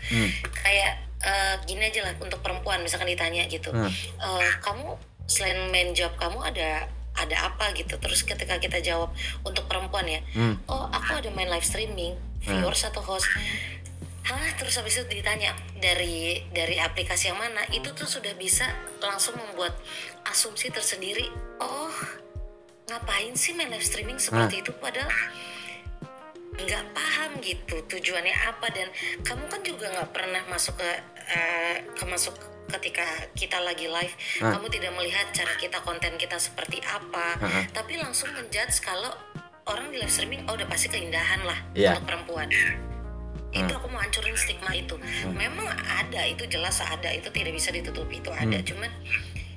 Kayak 0.60 1.00
eh, 1.24 1.56
gini 1.64 1.88
aja 1.88 2.04
lah 2.04 2.20
untuk 2.20 2.44
perempuan 2.44 2.84
misalkan 2.84 3.08
ditanya 3.08 3.48
gitu 3.48 3.72
Hmm. 3.72 3.88
"Eh, 4.20 4.52
kamu 4.60 5.00
selain 5.24 5.72
main 5.72 5.96
job 5.96 6.12
kamu 6.20 6.44
ada 6.44 6.92
ada 7.16 7.48
apa 7.48 7.72
gitu? 7.80 7.96
Terus 7.96 8.28
ketika 8.28 8.60
kita 8.60 8.84
jawab 8.84 9.16
untuk 9.48 9.64
perempuan 9.72 10.04
ya? 10.04 10.20
Hmm. 10.36 10.60
oh 10.68 10.92
aku 10.92 11.16
ada 11.24 11.32
main 11.32 11.48
live 11.48 11.64
streaming 11.64 12.20
viewers 12.44 12.84
atau 12.84 13.00
host 13.00 13.32
Hah, 14.24 14.50
terus 14.56 14.80
habis 14.80 14.96
itu 14.96 15.04
ditanya 15.20 15.52
dari 15.84 16.40
dari 16.56 16.80
aplikasi 16.80 17.28
yang 17.28 17.40
mana? 17.40 17.60
Itu 17.76 17.92
tuh 17.92 18.08
sudah 18.08 18.32
bisa 18.40 18.72
langsung 19.04 19.36
membuat 19.36 19.76
asumsi 20.24 20.72
tersendiri. 20.72 21.28
Oh 21.60 21.92
ngapain 22.88 23.36
sih 23.36 23.52
main 23.52 23.68
live 23.68 23.84
streaming 23.84 24.20
seperti 24.20 24.64
itu? 24.64 24.72
Padahal 24.80 25.12
nggak 26.54 26.86
paham 26.96 27.32
gitu 27.44 27.84
tujuannya 27.84 28.36
apa. 28.48 28.68
Dan 28.72 28.88
kamu 29.28 29.44
kan 29.52 29.62
juga 29.66 29.92
nggak 29.92 30.12
pernah 30.16 30.42
masuk 30.48 30.80
ke 30.80 30.90
eh, 31.28 31.78
ke 31.92 32.04
masuk 32.08 32.36
ketika 32.80 33.04
kita 33.36 33.60
lagi 33.60 33.92
live. 33.92 34.16
Kamu 34.40 34.72
tidak 34.72 34.96
melihat 34.96 35.28
cara 35.36 35.52
kita 35.60 35.84
konten 35.84 36.16
kita 36.16 36.40
seperti 36.40 36.80
apa. 36.88 37.36
Ah. 37.44 37.68
tapi 37.76 38.00
langsung 38.00 38.32
menjudge 38.32 38.80
kalau 38.80 39.12
orang 39.68 39.92
di 39.92 40.00
live 40.00 40.12
streaming 40.12 40.44
oh 40.48 40.56
udah 40.56 40.68
pasti 40.68 40.88
keindahan 40.92 41.44
lah 41.44 41.60
Iya. 41.76 41.96
untuk 41.96 42.08
perempuan 42.08 42.48
itu 43.54 43.72
aku 43.74 43.88
mau 43.90 44.02
hancurin 44.02 44.34
stigma 44.34 44.74
itu. 44.74 44.98
Memang 45.30 45.70
ada 45.86 46.22
itu 46.26 46.44
jelas 46.50 46.82
ada 46.82 47.10
itu 47.14 47.30
tidak 47.30 47.54
bisa 47.54 47.70
ditutupi 47.70 48.20
itu 48.20 48.34
ada. 48.34 48.58
Cuman 48.66 48.90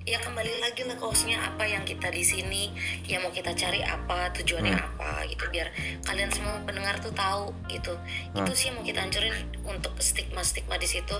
ya 0.06 0.22
kembali 0.22 0.62
lagi 0.62 0.86
lah 0.86 0.94
kaosnya 0.94 1.34
apa 1.42 1.66
yang 1.66 1.82
kita 1.82 2.14
di 2.14 2.22
sini 2.22 2.70
yang 3.10 3.26
mau 3.26 3.34
kita 3.34 3.50
cari 3.58 3.82
apa 3.82 4.30
tujuannya 4.36 4.76
apa 4.76 5.24
gitu. 5.32 5.48
Biar 5.48 5.72
kalian 6.04 6.30
semua 6.30 6.60
pendengar 6.62 7.00
tuh 7.00 7.12
tahu 7.16 7.56
gitu. 7.72 7.96
Itu 8.36 8.52
sih 8.52 8.70
yang 8.70 8.78
mau 8.78 8.84
kita 8.84 9.00
hancurin 9.02 9.34
untuk 9.64 9.96
stigma 9.98 10.44
stigma 10.44 10.76
di 10.76 10.88
situ. 10.88 11.16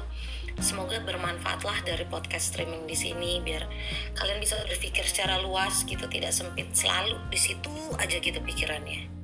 Semoga 0.57 0.97
bermanfaat 1.05 1.69
lah 1.69 1.85
dari 1.85 2.09
podcast 2.09 2.57
streaming 2.57 2.89
di 2.89 2.97
sini 2.97 3.45
biar 3.45 3.69
kalian 4.17 4.41
bisa 4.41 4.57
berpikir 4.65 5.05
secara 5.05 5.37
luas 5.41 5.85
gitu 5.85 6.09
tidak 6.09 6.33
sempit. 6.33 6.73
Selalu 6.73 7.17
di 7.29 7.37
situ 7.37 7.73
aja 8.01 8.17
gitu 8.17 8.41
pikirannya. 8.41 9.17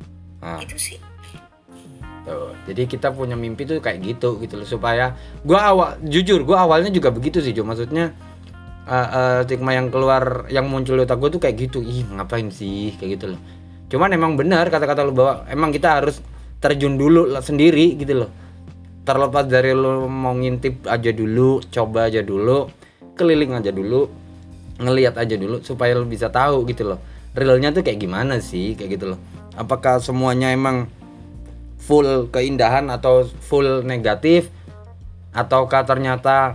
Ah. 0.42 0.58
itu 0.58 0.74
sih 0.74 0.98
Tuh, 2.22 2.54
jadi 2.70 2.86
kita 2.86 3.10
punya 3.10 3.34
mimpi 3.34 3.66
tuh 3.66 3.82
kayak 3.82 3.98
gitu 3.98 4.38
gitu 4.38 4.62
loh. 4.62 4.66
Supaya 4.68 5.18
gua 5.42 5.74
awal 5.74 5.88
jujur 6.06 6.46
gua 6.46 6.62
awalnya 6.62 6.94
juga 6.94 7.10
begitu 7.10 7.42
sih 7.42 7.50
Jo. 7.50 7.66
Maksudnya 7.66 8.14
uh, 8.86 9.08
uh, 9.10 9.38
stigma 9.42 9.74
yang 9.74 9.90
keluar 9.90 10.46
yang 10.46 10.70
muncul 10.70 10.94
di 10.94 11.02
otak 11.02 11.18
gua 11.18 11.30
tuh 11.34 11.42
kayak 11.42 11.56
gitu. 11.58 11.82
Ih 11.82 12.06
ngapain 12.06 12.46
sih? 12.54 12.94
Kayak 12.94 13.10
gitu 13.18 13.24
loh. 13.34 13.40
Cuman 13.90 14.08
emang 14.14 14.38
benar 14.38 14.70
kata-kata 14.70 15.02
lu 15.02 15.12
bahwa 15.12 15.44
emang 15.50 15.74
kita 15.74 15.98
harus 15.98 16.22
terjun 16.62 16.94
dulu 16.94 17.26
lah 17.26 17.42
sendiri 17.42 17.98
gitu 17.98 18.22
loh. 18.22 18.30
Terlepas 19.02 19.50
dari 19.50 19.74
lu 19.74 20.06
mau 20.06 20.30
ngintip 20.30 20.86
aja 20.86 21.10
dulu 21.10 21.58
coba 21.74 22.06
aja 22.06 22.22
dulu 22.22 22.70
keliling 23.18 23.58
aja 23.58 23.74
dulu 23.74 24.06
ngelihat 24.78 25.18
aja 25.18 25.34
dulu 25.36 25.60
supaya 25.60 25.98
lu 25.98 26.06
bisa 26.06 26.30
tahu 26.30 26.62
gitu 26.70 26.86
loh. 26.86 27.02
Realnya 27.34 27.74
tuh 27.74 27.82
kayak 27.82 27.98
gimana 27.98 28.38
sih? 28.38 28.78
Kayak 28.78 28.90
gitu 28.96 29.04
loh. 29.12 29.18
Apakah 29.58 29.98
semuanya 29.98 30.54
emang 30.54 30.86
full 31.82 32.30
keindahan 32.30 32.86
atau 32.88 33.26
full 33.26 33.82
negatif 33.82 34.46
ataukah 35.34 35.82
ternyata 35.82 36.54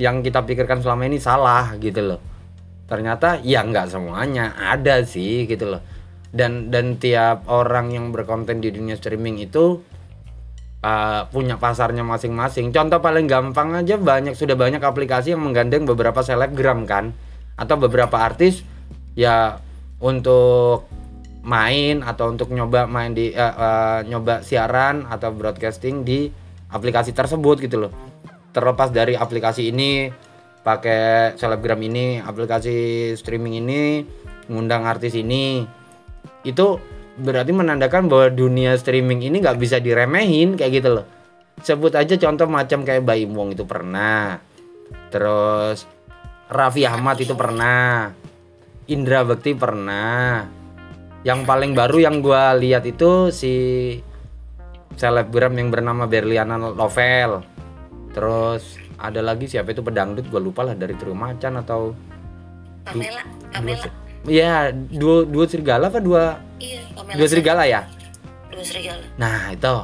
yang 0.00 0.24
kita 0.24 0.40
pikirkan 0.48 0.80
selama 0.80 1.04
ini 1.04 1.20
salah 1.20 1.76
gitu 1.76 2.00
loh. 2.00 2.20
Ternyata 2.88 3.44
ya 3.44 3.60
nggak 3.60 3.92
semuanya 3.92 4.56
ada 4.56 5.04
sih 5.04 5.44
gitu 5.44 5.76
loh. 5.76 5.82
Dan 6.32 6.72
dan 6.72 6.96
tiap 6.96 7.44
orang 7.52 7.92
yang 7.92 8.08
berkonten 8.08 8.64
di 8.64 8.72
dunia 8.72 8.96
streaming 8.96 9.36
itu 9.44 9.84
uh, 10.80 11.28
punya 11.28 11.60
pasarnya 11.60 12.00
masing-masing. 12.00 12.72
Contoh 12.72 13.04
paling 13.04 13.28
gampang 13.28 13.76
aja 13.76 14.00
banyak 14.00 14.32
sudah 14.32 14.56
banyak 14.56 14.80
aplikasi 14.80 15.36
yang 15.36 15.44
menggandeng 15.44 15.84
beberapa 15.84 16.24
selebgram 16.24 16.88
kan 16.88 17.12
atau 17.60 17.76
beberapa 17.76 18.16
artis 18.16 18.64
ya 19.12 19.60
untuk 20.00 20.88
main 21.42 22.06
atau 22.06 22.30
untuk 22.30 22.54
nyoba 22.54 22.86
main 22.86 23.10
di 23.10 23.34
eh, 23.34 23.54
eh, 23.54 24.00
nyoba 24.06 24.46
siaran 24.46 25.10
atau 25.10 25.34
broadcasting 25.34 26.06
di 26.06 26.30
aplikasi 26.70 27.10
tersebut 27.10 27.58
gitu 27.66 27.86
loh. 27.86 27.92
Terlepas 28.54 28.94
dari 28.94 29.18
aplikasi 29.18 29.74
ini 29.74 30.08
pakai 30.62 31.34
selebgram 31.34 31.82
ini 31.82 32.22
aplikasi 32.22 33.10
streaming 33.18 33.58
ini 33.66 34.06
ngundang 34.46 34.86
artis 34.86 35.18
ini 35.18 35.66
itu 36.46 36.78
berarti 37.18 37.50
menandakan 37.50 38.06
bahwa 38.06 38.30
dunia 38.30 38.78
streaming 38.78 39.26
ini 39.26 39.42
nggak 39.42 39.58
bisa 39.58 39.82
diremehin 39.82 40.54
kayak 40.54 40.72
gitu 40.82 40.88
loh. 41.02 41.06
Sebut 41.62 41.92
aja 41.98 42.14
contoh 42.16 42.46
macam 42.46 42.86
kayak 42.86 43.02
Baim 43.02 43.34
Wong 43.34 43.54
itu 43.54 43.66
pernah. 43.66 44.38
Terus 45.10 45.84
Raffi 46.48 46.86
Ahmad 46.86 47.18
itu 47.18 47.34
pernah. 47.34 48.14
Indra 48.90 49.22
Bekti 49.22 49.54
pernah 49.54 50.61
yang 51.22 51.46
paling 51.46 51.74
baru 51.74 52.02
yang 52.02 52.18
gua 52.18 52.54
lihat 52.58 52.82
itu 52.86 53.30
si 53.30 53.54
selebgram 54.98 55.54
yang 55.56 55.72
bernama 55.72 56.04
Berliana 56.10 56.58
Novel. 56.58 57.42
Terus 58.12 58.76
ada 59.00 59.24
lagi 59.24 59.48
siapa 59.48 59.72
itu 59.72 59.80
pedangdut 59.80 60.28
gue 60.28 60.38
lupa 60.38 60.62
lah 60.62 60.76
dari 60.76 60.94
Trio 60.94 61.16
Macan 61.16 61.58
atau 61.58 61.96
Pamela 62.84 63.22
Pamela. 63.50 63.88
Iya, 64.22 64.70
dua 64.70 65.26
dua 65.26 65.44
serigala 65.50 65.90
apa 65.90 65.98
dua 65.98 66.38
iya 66.62 66.84
Pamela 66.94 67.16
dua 67.18 67.26
serigala. 67.26 67.62
Ya? 67.66 67.88
dua 68.52 68.62
serigala. 68.62 69.02
Nah 69.16 69.50
itu. 69.50 69.76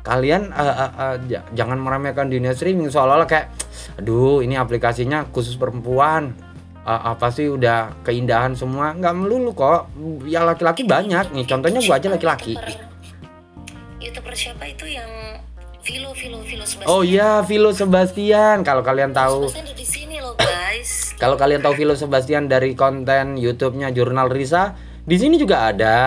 Kalian 0.00 0.48
eh, 0.48 0.74
eh, 0.80 1.16
j- 1.28 1.46
jangan 1.52 1.76
meremehkan 1.76 2.32
dunia 2.32 2.56
streaming 2.56 2.88
seolah-olah 2.88 3.28
kayak, 3.28 3.52
aduh 4.00 4.40
ini 4.40 4.56
aplikasinya 4.56 5.28
khusus 5.28 5.60
perempuan. 5.60 6.32
Eh, 6.80 7.02
apa 7.12 7.28
sih 7.28 7.46
udah 7.48 7.92
keindahan 8.02 8.56
semua? 8.56 8.96
Nggak 8.96 9.14
melulu 9.16 9.52
kok. 9.52 9.92
Ya 10.24 10.42
laki-laki 10.42 10.88
banyak 10.88 11.32
nih. 11.36 11.44
Contohnya 11.44 11.80
gua 11.84 11.96
aja 12.00 12.08
laki-laki. 12.08 12.56
YouTuber- 14.00 14.32
siapa 14.32 14.64
itu 14.64 14.88
yang 14.88 15.10
Vilo 15.84 16.12
Vilo 16.16 16.40
Vilo 16.44 16.64
Sebastian 16.64 16.88
Oh 16.88 17.04
iya, 17.04 17.44
Vilo 17.44 17.72
Sebastian. 17.76 18.64
Kalau 18.64 18.80
kalian 18.80 19.12
tahu, 19.12 19.48
Sebastian 19.48 19.64
ada 19.68 19.76
di 19.76 19.86
sini 19.86 20.16
loh 20.20 20.32
guys 20.36 21.10
kalau 21.20 21.36
kalian 21.36 21.60
tahu 21.60 21.76
Vilo 21.76 21.92
Sebastian 21.92 22.48
dari 22.48 22.72
konten 22.72 23.36
YouTube-nya 23.36 23.92
Jurnal 23.92 24.32
Risa, 24.32 24.72
di 25.04 25.20
sini 25.20 25.36
juga 25.36 25.68
ada 25.68 25.98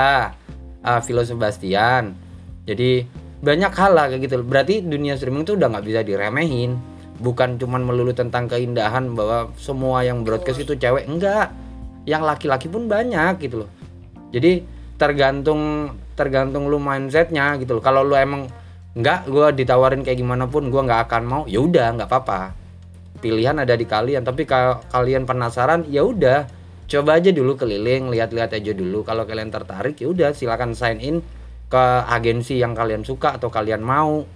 uh, 0.82 1.00
Vilo 1.06 1.22
Sebastian. 1.22 2.18
Jadi 2.66 3.06
banyak 3.38 3.70
hal 3.78 3.92
lah 3.94 4.10
kayak 4.10 4.26
gitu. 4.26 4.42
Berarti 4.42 4.82
dunia 4.82 5.14
streaming 5.14 5.46
itu 5.46 5.54
udah 5.54 5.70
nggak 5.70 5.86
bisa 5.86 6.02
diremehin. 6.02 6.82
Bukan 7.24 7.56
cuman 7.56 7.88
melulu 7.88 8.12
tentang 8.12 8.52
keindahan 8.52 9.16
bahwa 9.16 9.56
semua 9.56 10.04
yang 10.04 10.28
broadcast 10.28 10.60
itu 10.60 10.76
cewek 10.76 11.08
enggak. 11.08 11.56
Yang 12.04 12.24
laki-laki 12.28 12.68
pun 12.68 12.92
banyak 12.92 13.40
gitu 13.40 13.64
loh. 13.64 13.72
Jadi 14.36 14.60
tergantung 15.00 15.96
tergantung 16.20 16.68
lu 16.68 16.78
mindsetnya 16.84 17.56
gitu 17.64 17.80
loh. 17.80 17.84
Kalau 17.84 18.04
lu 18.04 18.20
emang 18.20 18.52
enggak 18.94 19.24
gua 19.32 19.56
ditawarin 19.56 20.04
kayak 20.04 20.20
gimana 20.20 20.52
pun 20.52 20.68
gua 20.68 20.84
nggak 20.84 21.02
akan 21.08 21.24
mau, 21.24 21.42
ya 21.48 21.64
udah 21.64 21.96
nggak 21.96 22.12
apa-apa 22.12 22.64
pilihan 23.24 23.56
ada 23.56 23.80
di 23.80 23.88
kalian 23.88 24.28
tapi 24.28 24.44
kalau 24.44 24.84
kalian 24.92 25.24
penasaran 25.24 25.88
ya 25.88 26.04
udah 26.04 26.44
coba 26.92 27.24
aja 27.24 27.32
dulu 27.32 27.56
keliling 27.56 28.12
lihat-lihat 28.12 28.52
aja 28.52 28.76
dulu 28.76 29.08
kalau 29.08 29.24
kalian 29.24 29.48
tertarik 29.48 29.96
ya 29.96 30.12
udah 30.12 30.36
silakan 30.36 30.76
sign 30.76 31.00
in 31.00 31.16
ke 31.72 31.86
agensi 32.12 32.60
yang 32.60 32.76
kalian 32.76 33.08
suka 33.08 33.40
atau 33.40 33.48
kalian 33.48 33.80
mau 33.80 34.28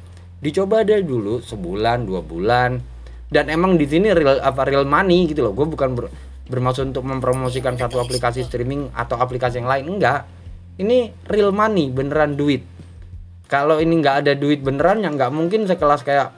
dicoba 0.42 0.86
deh 0.86 1.02
dulu 1.02 1.42
sebulan 1.42 2.06
dua 2.06 2.22
bulan. 2.22 2.80
Dan 3.28 3.52
emang 3.52 3.76
di 3.76 3.84
sini 3.84 4.16
real 4.16 4.40
apa 4.40 4.64
real 4.64 4.88
money 4.88 5.28
gitu 5.28 5.44
loh. 5.44 5.52
Gue 5.52 5.68
bukan 5.68 5.90
ber- 5.98 6.12
bermaksud 6.48 6.96
untuk 6.96 7.04
mempromosikan 7.04 7.76
satu 7.76 8.00
aplikasi 8.00 8.48
streaming 8.48 8.88
atau 8.96 9.20
aplikasi 9.20 9.60
yang 9.60 9.68
lain 9.68 10.00
enggak. 10.00 10.24
Ini 10.80 11.28
real 11.28 11.52
money 11.52 11.92
beneran 11.92 12.40
duit. 12.40 12.64
Kalau 13.52 13.84
ini 13.84 14.00
nggak 14.00 14.16
ada 14.24 14.34
duit 14.36 14.64
beneran 14.64 15.04
ya 15.04 15.12
nggak 15.12 15.32
mungkin 15.32 15.68
sekelas 15.68 16.04
kayak 16.08 16.32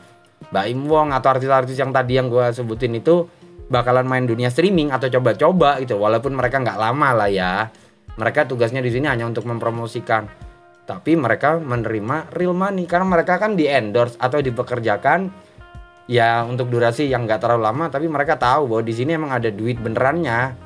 Mbak 0.50 0.66
Im 0.72 0.82
Wong 0.90 1.10
atau 1.14 1.30
artis-artis 1.36 1.78
yang 1.78 1.94
tadi 1.94 2.18
yang 2.18 2.32
gue 2.32 2.46
sebutin 2.56 2.96
itu 2.98 3.28
bakalan 3.70 4.08
main 4.08 4.26
dunia 4.26 4.50
streaming 4.50 4.90
atau 4.90 5.14
coba-coba 5.14 5.78
gitu. 5.86 6.02
Walaupun 6.02 6.34
mereka 6.34 6.58
nggak 6.58 6.80
lama 6.80 7.10
lah 7.14 7.30
ya. 7.30 7.70
Mereka 8.18 8.50
tugasnya 8.50 8.82
di 8.82 8.90
sini 8.90 9.06
hanya 9.06 9.30
untuk 9.30 9.46
mempromosikan 9.46 10.49
tapi 10.90 11.14
mereka 11.14 11.62
menerima 11.62 12.34
real 12.34 12.58
money 12.58 12.90
karena 12.90 13.06
mereka 13.06 13.38
kan 13.38 13.54
di 13.54 13.70
endorse 13.70 14.18
atau 14.18 14.42
dipekerjakan 14.42 15.30
ya 16.10 16.42
untuk 16.50 16.74
durasi 16.74 17.06
yang 17.06 17.30
nggak 17.30 17.46
terlalu 17.46 17.70
lama 17.70 17.86
tapi 17.94 18.10
mereka 18.10 18.42
tahu 18.42 18.66
bahwa 18.66 18.82
di 18.82 18.94
sini 18.98 19.14
emang 19.14 19.30
ada 19.30 19.54
duit 19.54 19.78
benerannya. 19.78 20.66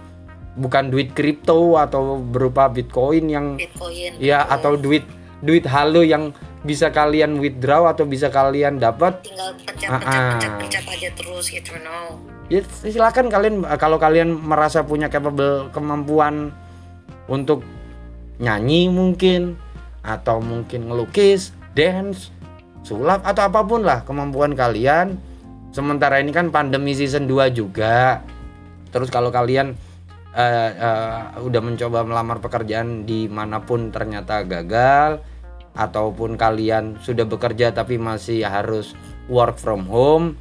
Bukan 0.54 0.94
duit 0.94 1.18
kripto 1.18 1.76
atau 1.82 2.22
berupa 2.22 2.70
bitcoin 2.70 3.26
yang 3.26 3.58
Bitcoin 3.58 4.22
ya 4.22 4.46
atau 4.48 4.78
duit 4.78 5.04
duit 5.42 5.66
halo 5.66 6.06
yang 6.06 6.32
bisa 6.64 6.94
kalian 6.94 7.42
withdraw 7.42 7.90
atau 7.92 8.06
bisa 8.08 8.32
kalian 8.32 8.80
dapat. 8.80 9.20
Tinggal 9.26 9.52
pencet 9.60 9.90
Ah, 9.92 10.38
ah. 10.38 10.94
aja 10.94 11.10
terus 11.18 11.50
gitu 11.52 11.74
no. 11.82 12.22
Ya 12.48 12.62
silakan 12.86 13.34
kalian 13.34 13.66
kalau 13.82 13.98
kalian 13.98 14.30
merasa 14.30 14.86
punya 14.86 15.10
capable 15.10 15.74
kemampuan 15.74 16.54
untuk 17.26 17.66
nyanyi 18.38 18.94
mungkin 18.94 19.58
atau 20.04 20.44
mungkin 20.44 20.92
ngelukis 20.92 21.56
dance 21.74 22.30
sulap 22.84 23.24
atau 23.24 23.48
apa 23.48 23.64
pun 23.64 23.82
lah 23.82 24.04
kemampuan 24.04 24.54
kalian. 24.54 25.18
Sementara 25.74 26.22
ini 26.22 26.30
kan 26.30 26.54
pandemi 26.54 26.94
season 26.94 27.26
2 27.26 27.50
juga. 27.50 28.22
Terus 28.94 29.10
kalau 29.10 29.34
kalian 29.34 29.74
eh, 30.38 30.72
eh, 30.78 31.20
udah 31.42 31.62
mencoba 31.66 32.06
melamar 32.06 32.38
pekerjaan 32.38 33.10
di 33.10 33.26
mana 33.26 33.64
pun 33.64 33.90
ternyata 33.90 34.46
gagal 34.46 35.24
ataupun 35.74 36.38
kalian 36.38 37.02
sudah 37.02 37.26
bekerja 37.26 37.74
tapi 37.74 37.98
masih 37.98 38.46
harus 38.46 38.94
work 39.26 39.58
from 39.58 39.90
home 39.90 40.38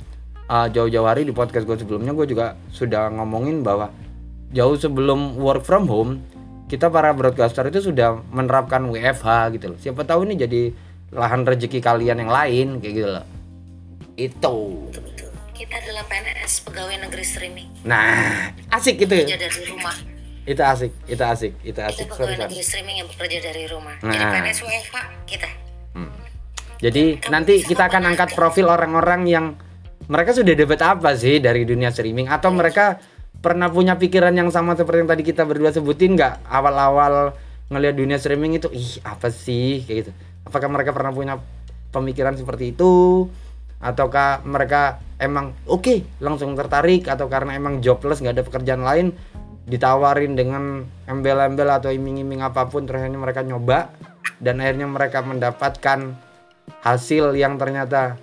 uh, 0.53 0.69
jauh-jauh 0.69 1.09
hari 1.09 1.25
di 1.25 1.33
podcast 1.33 1.65
gue 1.65 1.77
sebelumnya 1.81 2.13
gue 2.13 2.29
juga 2.29 2.61
sudah 2.69 3.09
ngomongin 3.09 3.65
bahwa 3.65 3.89
jauh 4.53 4.77
sebelum 4.77 5.41
work 5.41 5.65
from 5.65 5.89
home 5.89 6.21
kita 6.73 6.89
para 6.89 7.13
broadcaster 7.13 7.69
itu 7.69 7.93
sudah 7.93 8.17
menerapkan 8.33 8.81
WFH 8.89 9.61
gitu 9.61 9.77
loh. 9.77 9.79
Siapa 9.79 10.09
tahu 10.09 10.25
ini 10.25 10.41
jadi 10.41 10.73
lahan 11.13 11.45
rezeki 11.45 11.85
kalian 11.85 12.25
yang 12.25 12.33
lain 12.33 12.81
kayak 12.81 12.95
gitu 12.97 13.09
loh. 13.13 13.25
Itu. 14.17 14.57
Betul 14.89 15.33
kita 15.63 15.79
adalah 15.79 16.05
PNS 16.11 16.53
pegawai 16.67 16.97
negeri 17.07 17.25
streaming. 17.25 17.69
Nah 17.87 18.51
asik 18.75 18.99
itu. 18.99 19.15
Kerja 19.15 19.39
dari 19.39 19.61
rumah. 19.71 19.97
Itu 20.43 20.63
asik 20.65 20.91
itu 21.07 21.23
asik 21.23 21.53
itu 21.63 21.71
kita 21.71 21.81
asik. 21.87 22.05
pegawai 22.11 22.19
sorry, 22.19 22.35
sorry. 22.35 22.43
negeri 22.51 22.63
streaming 22.67 22.97
yang 22.99 23.09
bekerja 23.13 23.39
dari 23.39 23.65
rumah. 23.71 23.95
Jadi 24.03 24.25
Nah. 24.25 24.33
PNS 24.33 24.59
WFH 24.65 24.97
kita. 25.29 25.51
Jadi 26.83 27.05
nanti 27.31 27.55
kita 27.63 27.87
akan 27.87 28.11
angkat 28.11 28.35
profil 28.35 28.67
orang-orang 28.67 29.23
yang 29.31 29.55
mereka 30.11 30.35
sudah 30.35 30.51
dapat 30.51 30.83
apa 30.83 31.15
sih 31.15 31.39
dari 31.39 31.63
dunia 31.63 31.95
streaming? 31.95 32.27
Atau 32.27 32.51
mereka 32.51 32.99
pernah 33.43 33.69
punya 33.69 33.99
pikiran 33.99 34.33
yang 34.33 34.49
sama 34.55 34.79
seperti 34.79 35.03
yang 35.03 35.11
tadi 35.11 35.23
kita 35.27 35.43
berdua 35.43 35.75
sebutin 35.75 36.15
nggak? 36.15 36.47
Awal-awal 36.47 37.35
ngelihat 37.69 37.99
dunia 37.99 38.17
streaming 38.17 38.63
itu 38.63 38.71
ih 38.71 39.03
apa 39.03 39.29
sih? 39.29 39.83
Kayak 39.83 39.99
gitu. 40.07 40.13
Apakah 40.47 40.71
mereka 40.71 40.95
pernah 40.95 41.11
punya 41.11 41.35
pemikiran 41.91 42.39
seperti 42.39 42.73
itu? 42.73 43.27
Ataukah 43.83 44.47
mereka 44.47 45.03
emang 45.19 45.59
oke 45.67 46.23
langsung 46.23 46.55
tertarik 46.55 47.11
atau 47.11 47.27
karena 47.27 47.59
emang 47.59 47.83
jobless 47.83 48.23
nggak 48.23 48.39
ada 48.39 48.47
pekerjaan 48.47 48.83
lain 48.87 49.07
ditawarin 49.67 50.35
dengan 50.35 50.87
embel-embel 51.07 51.71
atau 51.71 51.91
iming-iming 51.91 52.43
apa 52.43 52.67
pun 52.67 52.87
terus 52.87 53.07
akhirnya 53.07 53.23
mereka 53.23 53.47
nyoba 53.47 53.95
dan 54.43 54.59
akhirnya 54.59 54.91
mereka 54.91 55.23
mendapatkan 55.23 56.19
hasil 56.83 57.39
yang 57.39 57.59
ternyata 57.59 58.19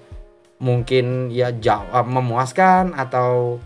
mungkin 0.60 1.32
ya 1.32 1.56
jauh 1.56 1.88
uh, 1.96 2.04
memuaskan 2.04 2.92
atau 2.92 3.64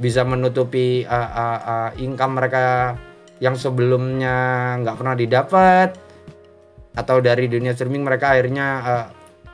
bisa 0.00 0.24
menutupi 0.24 1.04
uh, 1.04 1.12
uh, 1.12 1.60
uh, 1.60 1.90
income 2.00 2.40
mereka 2.40 2.96
yang 3.42 3.58
sebelumnya 3.58 4.76
nggak 4.80 4.96
pernah 4.96 5.16
didapat 5.18 5.88
atau 6.92 7.16
dari 7.20 7.48
dunia 7.48 7.72
streaming 7.72 8.04
mereka 8.04 8.36
akhirnya 8.36 8.66
uh, 8.84 9.06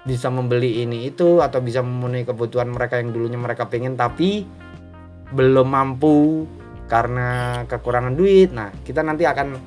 bisa 0.07 0.31
membeli 0.31 0.83
ini 0.83 1.11
itu 1.11 1.42
atau 1.42 1.59
bisa 1.61 1.83
memenuhi 1.83 2.24
kebutuhan 2.24 2.70
mereka 2.70 2.96
yang 3.03 3.11
dulunya 3.11 3.37
mereka 3.37 3.66
pengen 3.66 3.98
tapi 3.98 4.46
belum 5.35 5.68
mampu 5.68 6.48
karena 6.88 7.62
kekurangan 7.68 8.16
duit. 8.16 8.48
Nah, 8.48 8.72
kita 8.81 9.05
nanti 9.05 9.29
akan 9.29 9.61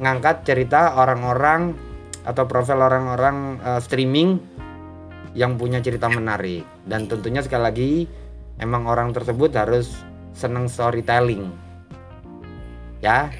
ngangkat 0.00 0.48
cerita 0.48 0.96
orang-orang 0.96 1.76
atau 2.24 2.48
profil 2.48 2.80
orang-orang 2.80 3.60
uh, 3.60 3.80
streaming 3.82 4.40
yang 5.36 5.56
punya 5.56 5.80
cerita 5.80 6.08
menarik 6.12 6.64
dan 6.84 7.08
tentunya 7.08 7.40
sekali 7.40 7.62
lagi 7.64 7.92
emang 8.60 8.84
orang 8.84 9.16
tersebut 9.16 9.50
harus 9.56 9.90
seneng 10.32 10.66
storytelling 10.68 11.48
ya 13.00 13.32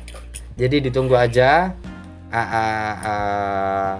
jadi 0.57 0.85
ditunggu 0.85 1.17
aja 1.17 1.73
uh, 2.33 2.39
uh, 2.39 2.93
uh, 3.05 3.93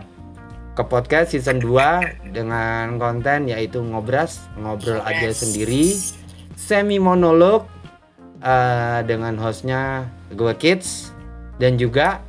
ke 0.73 0.83
podcast 0.89 1.37
season 1.37 1.61
2 1.61 2.33
dengan 2.33 2.97
konten 2.97 3.49
yaitu 3.49 3.85
ngobras 3.85 4.41
ngobrol 4.57 5.05
aja 5.05 5.29
sendiri 5.33 5.93
semi 6.57 6.97
monolog 6.97 7.69
uh, 8.41 9.01
dengan 9.05 9.37
hostnya 9.37 10.09
gue 10.33 10.53
kids 10.57 11.13
dan 11.61 11.77
juga 11.77 12.25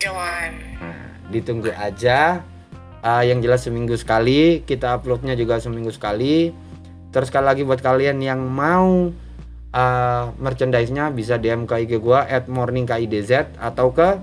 Joan 0.00 0.70
Nah, 0.80 1.28
ditunggu 1.28 1.70
aja. 1.76 2.40
Ah, 3.00 3.24
yang 3.24 3.40
jelas 3.40 3.64
seminggu 3.64 3.96
sekali, 3.96 4.64
kita 4.64 4.96
uploadnya 4.96 5.32
juga 5.36 5.60
seminggu 5.60 5.92
sekali. 5.92 6.52
Terus 7.12 7.28
sekali 7.32 7.46
lagi 7.48 7.62
buat 7.64 7.80
kalian 7.80 8.20
yang 8.20 8.40
mau 8.44 9.08
ah, 9.74 10.34
merchandise-nya 10.38 11.14
bisa 11.14 11.38
DM 11.38 11.66
ke 11.66 11.86
IG 11.86 12.02
gua 12.02 12.26
@morningkidz 12.46 13.58
atau 13.58 13.94
ke 13.94 14.20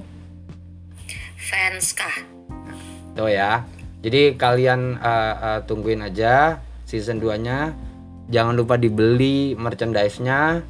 fans 1.48 1.96
kah? 1.96 2.16
Tuh 3.16 3.32
ya. 3.32 3.64
Jadi 4.04 4.38
kalian 4.38 5.02
uh, 5.02 5.36
uh, 5.36 5.60
tungguin 5.66 6.06
aja 6.06 6.62
season 6.86 7.18
2-nya. 7.18 7.74
Jangan 8.30 8.54
lupa 8.54 8.76
dibeli 8.76 9.58
merchandise-nya. 9.58 10.62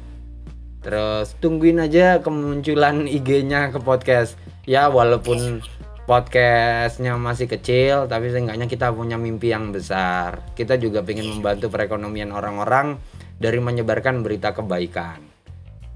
Terus 0.80 1.34
tungguin 1.42 1.82
aja 1.82 2.22
kemunculan 2.22 3.04
IG-nya 3.18 3.74
ke 3.74 3.78
podcast. 3.82 4.38
Ya 4.64 4.88
walaupun 4.88 5.60
podcastnya 6.08 7.20
masih 7.20 7.52
kecil 7.52 8.08
tapi 8.08 8.32
seenggaknya 8.32 8.64
kita 8.64 8.88
punya 8.96 9.20
mimpi 9.20 9.52
yang 9.52 9.74
besar. 9.74 10.40
Kita 10.56 10.80
juga 10.80 11.04
ingin 11.04 11.38
membantu 11.38 11.68
perekonomian 11.68 12.32
orang-orang 12.32 12.96
dari 13.38 13.62
menyebarkan 13.62 14.26
berita 14.26 14.50
kebaikan 14.50 15.22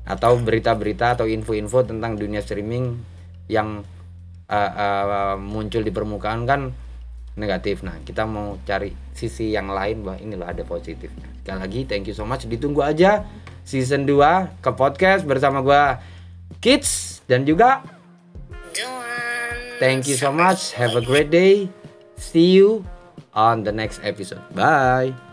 atau 0.02 0.38
berita-berita 0.38 1.18
atau 1.18 1.26
info-info 1.30 1.86
tentang 1.86 2.18
dunia 2.18 2.42
streaming 2.42 2.98
yang 3.46 3.86
uh, 4.50 4.70
uh, 4.74 5.36
muncul 5.38 5.82
di 5.82 5.94
permukaan 5.94 6.46
kan 6.46 6.74
negatif. 7.38 7.80
Nah, 7.86 8.02
kita 8.02 8.26
mau 8.28 8.58
cari 8.66 8.92
sisi 9.14 9.54
yang 9.54 9.70
lain 9.70 10.04
bahwa 10.04 10.18
ini 10.20 10.34
loh 10.36 10.48
ada 10.48 10.66
positifnya. 10.66 11.26
Sekali 11.42 11.58
lagi 11.58 11.80
thank 11.86 12.06
you 12.10 12.16
so 12.16 12.26
much. 12.26 12.44
Ditunggu 12.46 12.82
aja 12.82 13.24
season 13.62 14.04
2 14.04 14.62
ke 14.62 14.70
podcast 14.74 15.22
bersama 15.22 15.62
gua 15.62 16.02
Kids 16.62 17.22
dan 17.26 17.42
juga 17.48 17.82
thank 19.82 20.06
you 20.06 20.18
so 20.18 20.30
much. 20.30 20.74
Have 20.76 20.94
a 20.94 21.02
great 21.02 21.32
day. 21.32 21.66
See 22.18 22.54
you 22.54 22.86
on 23.34 23.64
the 23.66 23.72
next 23.72 23.98
episode. 24.04 24.42
Bye. 24.54 25.31